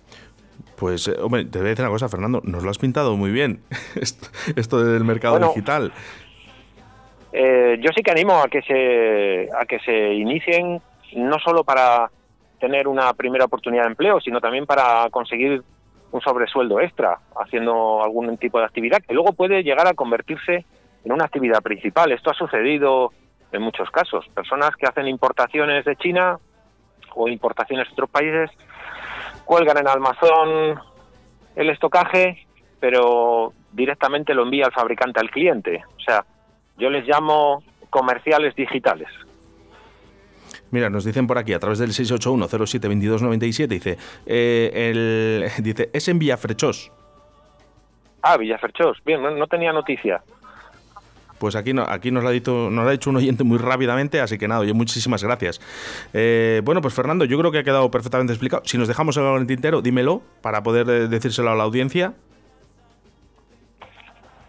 Pues, 0.76 1.08
eh, 1.08 1.16
hombre, 1.20 1.44
te 1.44 1.58
voy 1.58 1.68
a 1.68 1.70
decir 1.70 1.84
una 1.84 1.92
cosa, 1.92 2.08
Fernando, 2.08 2.40
nos 2.44 2.64
lo 2.64 2.70
has 2.70 2.78
pintado 2.78 3.16
muy 3.16 3.30
bien, 3.30 3.60
esto, 4.56 4.84
del 4.84 5.04
mercado 5.04 5.38
digital. 5.38 5.92
Eh, 7.36 7.78
yo 7.80 7.90
sí 7.92 8.00
que 8.04 8.12
animo 8.12 8.40
a 8.40 8.46
que 8.46 8.62
se 8.62 9.50
a 9.52 9.66
que 9.66 9.80
se 9.80 10.14
inicien 10.14 10.80
no 11.16 11.38
solo 11.40 11.64
para 11.64 12.08
tener 12.60 12.86
una 12.86 13.12
primera 13.14 13.46
oportunidad 13.46 13.82
de 13.82 13.88
empleo, 13.88 14.20
sino 14.20 14.40
también 14.40 14.66
para 14.66 15.10
conseguir 15.10 15.60
un 16.12 16.20
sobresueldo 16.20 16.78
extra 16.78 17.18
haciendo 17.36 18.04
algún 18.04 18.38
tipo 18.38 18.60
de 18.60 18.66
actividad 18.66 19.02
que 19.02 19.14
luego 19.14 19.32
puede 19.32 19.64
llegar 19.64 19.88
a 19.88 19.94
convertirse 19.94 20.64
en 21.04 21.12
una 21.12 21.24
actividad 21.24 21.60
principal. 21.60 22.12
Esto 22.12 22.30
ha 22.30 22.34
sucedido 22.34 23.10
en 23.50 23.62
muchos 23.62 23.90
casos. 23.90 24.24
Personas 24.28 24.70
que 24.76 24.86
hacen 24.86 25.08
importaciones 25.08 25.84
de 25.84 25.96
China 25.96 26.38
o 27.16 27.26
importaciones 27.26 27.88
de 27.88 27.92
otros 27.94 28.10
países 28.10 28.48
cuelgan 29.44 29.78
en 29.78 29.88
almazón 29.88 30.78
el 31.56 31.68
estocaje, 31.68 32.46
pero 32.78 33.52
directamente 33.72 34.34
lo 34.34 34.44
envía 34.44 34.66
al 34.66 34.72
fabricante 34.72 35.18
al 35.18 35.32
cliente. 35.32 35.82
O 35.96 36.00
sea, 36.00 36.24
yo 36.78 36.90
les 36.90 37.06
llamo 37.06 37.62
comerciales 37.90 38.54
digitales. 38.54 39.08
Mira, 40.70 40.90
nos 40.90 41.04
dicen 41.04 41.28
por 41.28 41.38
aquí, 41.38 41.52
a 41.52 41.60
través 41.60 41.78
del 41.78 41.90
681-07-2297, 41.90 43.68
dice, 43.68 43.96
eh, 44.26 44.90
el, 44.90 45.48
dice, 45.62 45.88
es 45.92 46.08
en 46.08 46.18
Villafrechós. 46.18 46.90
Ah, 48.22 48.36
Villafrechós, 48.36 48.98
bien, 49.04 49.22
no, 49.22 49.46
tenía 49.46 49.72
noticia. 49.72 50.22
Pues 51.38 51.54
aquí, 51.56 51.72
no, 51.72 51.82
aquí 51.82 52.10
nos, 52.10 52.24
lo 52.24 52.30
ha 52.30 52.32
dicho, 52.32 52.70
nos 52.70 52.88
ha 52.88 52.90
dicho 52.90 53.10
un 53.10 53.16
oyente 53.16 53.44
muy 53.44 53.58
rápidamente, 53.58 54.20
así 54.20 54.38
que 54.38 54.48
nada, 54.48 54.62
oye, 54.62 54.72
muchísimas 54.72 55.22
gracias. 55.22 55.60
Eh, 56.12 56.60
bueno, 56.64 56.80
pues 56.80 56.94
Fernando, 56.94 57.24
yo 57.24 57.38
creo 57.38 57.52
que 57.52 57.58
ha 57.58 57.64
quedado 57.64 57.90
perfectamente 57.90 58.32
explicado. 58.32 58.62
Si 58.64 58.76
nos 58.76 58.88
dejamos 58.88 59.16
algo 59.16 59.36
en 59.36 59.42
el 59.42 59.46
tintero, 59.46 59.82
dímelo 59.82 60.22
para 60.42 60.64
poder 60.64 60.88
eh, 60.88 61.06
decírselo 61.06 61.50
a 61.50 61.54
la 61.54 61.64
audiencia. 61.64 62.14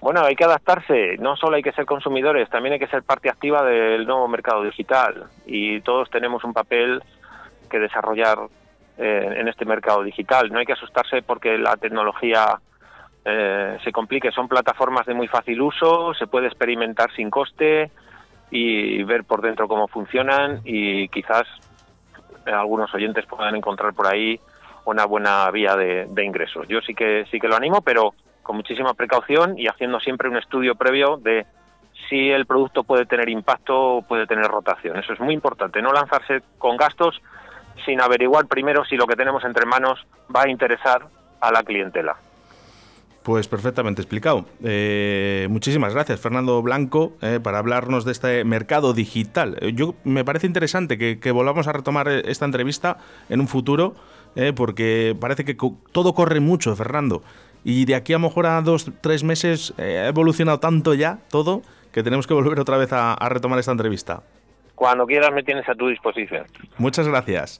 Bueno, 0.05 0.23
hay 0.23 0.35
que 0.35 0.43
adaptarse, 0.43 1.17
no 1.17 1.35
solo 1.35 1.55
hay 1.55 1.63
que 1.63 1.71
ser 1.71 1.87
consumidores, 1.87 2.47
también 2.51 2.73
hay 2.73 2.79
que 2.79 2.85
ser 2.85 3.01
parte 3.01 3.27
activa 3.27 3.63
del 3.63 4.05
nuevo 4.05 4.27
mercado 4.27 4.61
digital 4.61 5.23
y 5.47 5.81
todos 5.81 6.11
tenemos 6.11 6.43
un 6.43 6.53
papel 6.53 7.01
que 7.71 7.79
desarrollar 7.79 8.37
eh, 8.99 9.33
en 9.35 9.47
este 9.47 9.65
mercado 9.65 10.03
digital. 10.03 10.51
No 10.51 10.59
hay 10.59 10.65
que 10.67 10.73
asustarse 10.73 11.23
porque 11.23 11.57
la 11.57 11.75
tecnología 11.77 12.59
eh, 13.25 13.79
se 13.83 13.91
complique, 13.91 14.29
son 14.29 14.47
plataformas 14.47 15.07
de 15.07 15.15
muy 15.15 15.27
fácil 15.27 15.59
uso, 15.59 16.13
se 16.13 16.27
puede 16.27 16.45
experimentar 16.45 17.11
sin 17.15 17.31
coste 17.31 17.89
y 18.51 19.01
ver 19.05 19.23
por 19.23 19.41
dentro 19.41 19.67
cómo 19.67 19.87
funcionan 19.87 20.61
y 20.65 21.07
quizás 21.07 21.47
algunos 22.45 22.93
oyentes 22.93 23.25
puedan 23.25 23.55
encontrar 23.55 23.95
por 23.95 24.05
ahí 24.05 24.39
una 24.85 25.07
buena 25.07 25.49
vía 25.49 25.75
de, 25.75 26.05
de 26.07 26.23
ingresos. 26.23 26.67
Yo 26.67 26.79
sí 26.81 26.93
que 26.93 27.25
sí 27.31 27.39
que 27.39 27.47
lo 27.47 27.55
animo, 27.55 27.81
pero 27.81 28.13
con 28.45 28.55
muchísima 28.55 28.93
precaución 28.93 29.57
y 29.57 29.67
haciendo 29.67 29.99
siempre 29.99 30.29
un 30.29 30.37
estudio 30.37 30.75
previo 30.75 31.17
de 31.17 31.47
si 32.07 32.29
el 32.29 32.45
producto 32.45 32.83
puede 32.83 33.07
tener 33.07 33.27
impacto 33.27 33.75
o 33.75 34.01
puede 34.03 34.27
tener 34.27 34.45
rotación. 34.45 34.97
Eso 34.97 35.13
es 35.13 35.19
muy 35.19 35.33
importante, 35.33 35.81
no 35.81 35.91
lanzarse 35.91 36.43
con 36.59 36.77
gastos 36.77 37.19
sin 37.85 37.99
averiguar 37.99 38.45
primero 38.45 38.85
si 38.85 38.95
lo 38.95 39.07
que 39.07 39.15
tenemos 39.15 39.43
entre 39.43 39.65
manos 39.65 40.05
va 40.33 40.43
a 40.43 40.49
interesar 40.49 41.07
a 41.41 41.51
la 41.51 41.63
clientela. 41.63 42.15
Pues 43.23 43.47
perfectamente 43.47 44.03
explicado. 44.03 44.45
Eh, 44.63 45.47
muchísimas 45.49 45.95
gracias, 45.95 46.19
Fernando 46.19 46.61
Blanco, 46.61 47.13
eh, 47.23 47.39
para 47.41 47.57
hablarnos 47.57 48.05
de 48.05 48.11
este 48.11 48.43
mercado 48.43 48.93
digital. 48.93 49.57
Eh, 49.61 49.73
yo 49.73 49.95
me 50.03 50.23
parece 50.23 50.45
interesante 50.45 50.99
que, 50.99 51.19
que 51.19 51.31
volvamos 51.31 51.67
a 51.67 51.73
retomar 51.73 52.07
esta 52.07 52.45
entrevista 52.45 52.97
en 53.27 53.39
un 53.39 53.47
futuro, 53.47 53.95
porque 54.57 55.15
parece 55.17 55.45
que 55.45 55.55
todo 55.93 56.13
corre 56.13 56.41
mucho, 56.41 56.75
Fernando. 56.75 57.23
Y 57.67 57.85
de 57.85 57.95
aquí 57.95 58.13
a 58.13 58.17
lo 58.17 58.27
mejor 58.27 58.45
a 58.45 58.61
dos, 58.61 58.91
tres 59.01 59.23
meses 59.23 59.73
eh, 59.79 59.97
ha 59.97 60.07
evolucionado 60.07 60.59
tanto 60.59 60.93
ya 60.93 61.17
todo 61.31 61.63
que 61.91 62.03
tenemos 62.03 62.27
que 62.27 62.35
volver 62.35 62.59
otra 62.59 62.77
vez 62.77 62.93
a, 62.93 63.17
retomar 63.27 63.57
esta 63.57 63.71
entrevista. 63.71 64.21
Cuando 64.75 65.07
quieras 65.07 65.33
me 65.33 65.41
tienes 65.41 65.67
a 65.67 65.73
tu 65.73 65.87
disposición. 65.87 66.45
Muchas 66.77 67.07
gracias. 67.07 67.59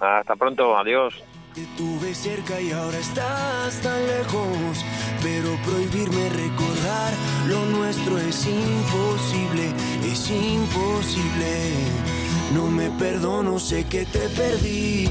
Hasta 0.00 0.34
pronto, 0.34 0.74
adiós. 0.78 1.22
Te 1.54 1.66
tuve 1.76 2.14
cerca 2.14 2.58
y 2.58 2.70
ahora 2.70 2.96
estás 2.96 3.82
tan 3.82 4.06
lejos, 4.06 4.84
pero 5.22 5.50
prohibirme 5.62 6.30
recordar 6.30 7.12
lo 7.48 7.66
nuestro 7.66 8.16
es 8.16 8.46
imposible, 8.46 9.72
es 10.10 10.30
imposible. 10.30 11.74
No 12.54 12.70
me 12.70 12.88
perdono, 12.98 13.58
sé 13.58 13.86
que 13.86 14.06
te 14.06 14.28
perdí 14.30 15.10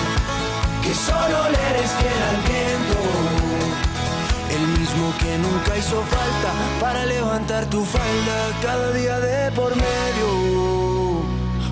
que 0.91 0.97
solo 0.97 1.37
le 1.53 1.59
eres 1.71 1.91
fiel 1.99 2.21
al 2.31 2.39
viento. 2.51 2.99
El 4.57 4.63
mismo 4.79 5.13
que 5.19 5.37
nunca 5.37 5.77
hizo 5.77 5.97
falta 6.15 6.51
para 6.81 7.05
levantar 7.05 7.65
tu 7.67 7.85
falda 7.85 8.37
cada 8.61 8.91
día 8.91 9.17
de 9.19 9.51
por 9.53 9.73
medio. 9.73 10.27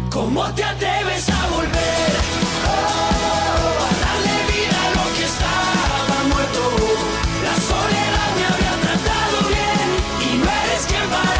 ¿Cómo 0.09 0.41
te 0.53 0.63
atreves 0.63 1.29
a 1.29 1.41
volver? 1.55 2.11
Oh, 2.71 3.87
a 3.87 3.91
darle 4.05 4.37
vida 4.53 4.77
a 4.85 4.89
lo 4.97 5.05
que 5.15 5.23
estaba 5.33 6.17
muerto. 6.31 6.63
La 7.47 7.55
soledad 7.71 8.29
me 8.37 8.43
había 8.51 8.73
tratado 8.85 9.37
bien 9.55 9.87
y 10.27 10.29
no 10.41 10.47
eres 10.63 10.81
quien 10.89 11.07
para 11.15 11.38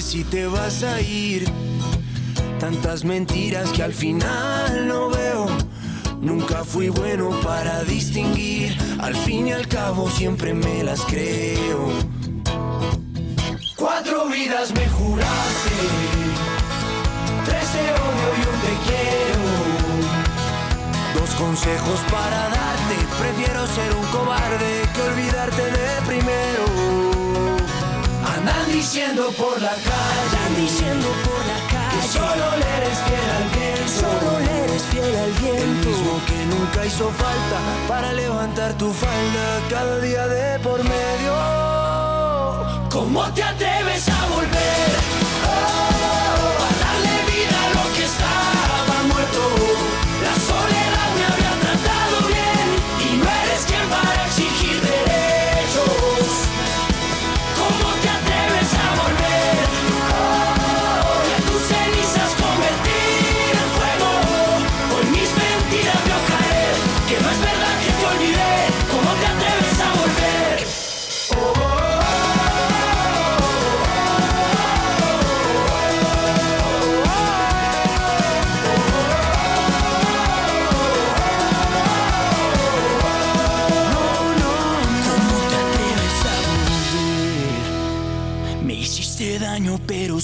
si 0.00 0.24
te 0.24 0.46
vas 0.46 0.82
a 0.82 1.00
ir. 1.00 1.44
Tantas 2.60 3.04
mentiras 3.04 3.70
que 3.70 3.82
al 3.82 3.92
final 3.92 4.86
no 4.86 5.10
veo. 5.10 5.46
Nunca 6.20 6.64
fui 6.64 6.88
bueno 6.88 7.30
para 7.42 7.82
distinguir. 7.84 8.83
Al 9.04 9.14
fin 9.14 9.48
y 9.48 9.52
al 9.52 9.68
cabo 9.68 10.08
siempre 10.08 10.54
me 10.54 10.82
las 10.82 11.02
creo. 11.02 11.88
Cuatro 13.76 14.28
vidas 14.30 14.72
me 14.72 14.88
juraste. 14.88 15.76
Tres 17.44 17.66
te 17.74 17.84
odio 18.06 18.28
y 18.38 18.42
un 18.48 18.58
te 18.64 18.74
quiero. 18.86 19.44
Dos 21.20 21.30
consejos 21.34 22.00
para 22.10 22.48
darte, 22.48 22.96
prefiero 23.20 23.66
ser 23.66 23.94
un 23.94 24.06
cobarde 24.06 24.88
que 24.94 25.00
olvidarte 25.02 25.64
de 25.64 26.00
primero. 26.06 26.64
Andan 28.34 28.72
diciendo 28.72 29.30
por 29.36 29.60
la 29.60 29.74
calle, 29.74 30.36
Andan 30.46 30.56
diciendo 30.64 31.08
por 31.26 31.44
la 31.44 31.58
que 31.68 31.76
calle 31.76 32.08
solo 32.08 32.56
le 32.56 32.68
eres 32.78 32.98
fiel 33.04 33.28
al 33.36 33.46
viento. 33.52 34.00
Solo 34.00 34.40
le 34.40 34.64
eres 34.64 34.82
fiel 34.84 35.14
al 35.14 35.30
viento 35.32 35.43
que 36.26 36.46
nunca 36.46 36.86
hizo 36.86 37.10
falta 37.10 37.58
para 37.88 38.12
levantar 38.12 38.74
tu 38.74 38.92
falda 38.92 39.60
cada 39.68 39.98
día 40.00 40.26
de 40.26 40.58
por 40.60 40.82
medio. 40.82 41.34
¿Cómo 42.90 43.24
te 43.32 43.42
atreves 43.42 44.08
a 44.08 44.13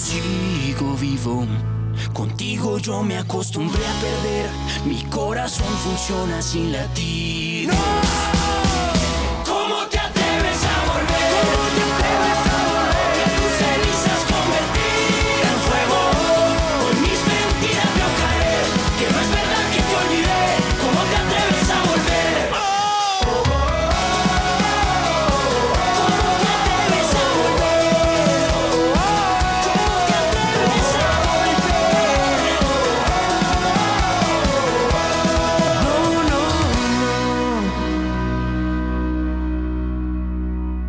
sigo 0.00 0.94
vivo. 0.96 1.46
Contigo 2.12 2.78
yo 2.78 3.02
me 3.02 3.18
acostumbré 3.18 3.82
a 3.86 4.00
perder. 4.00 4.50
Mi 4.86 5.02
corazón 5.04 5.72
funciona 5.84 6.40
sin 6.40 6.72
latir. 6.72 7.68
¡No! 7.68 7.99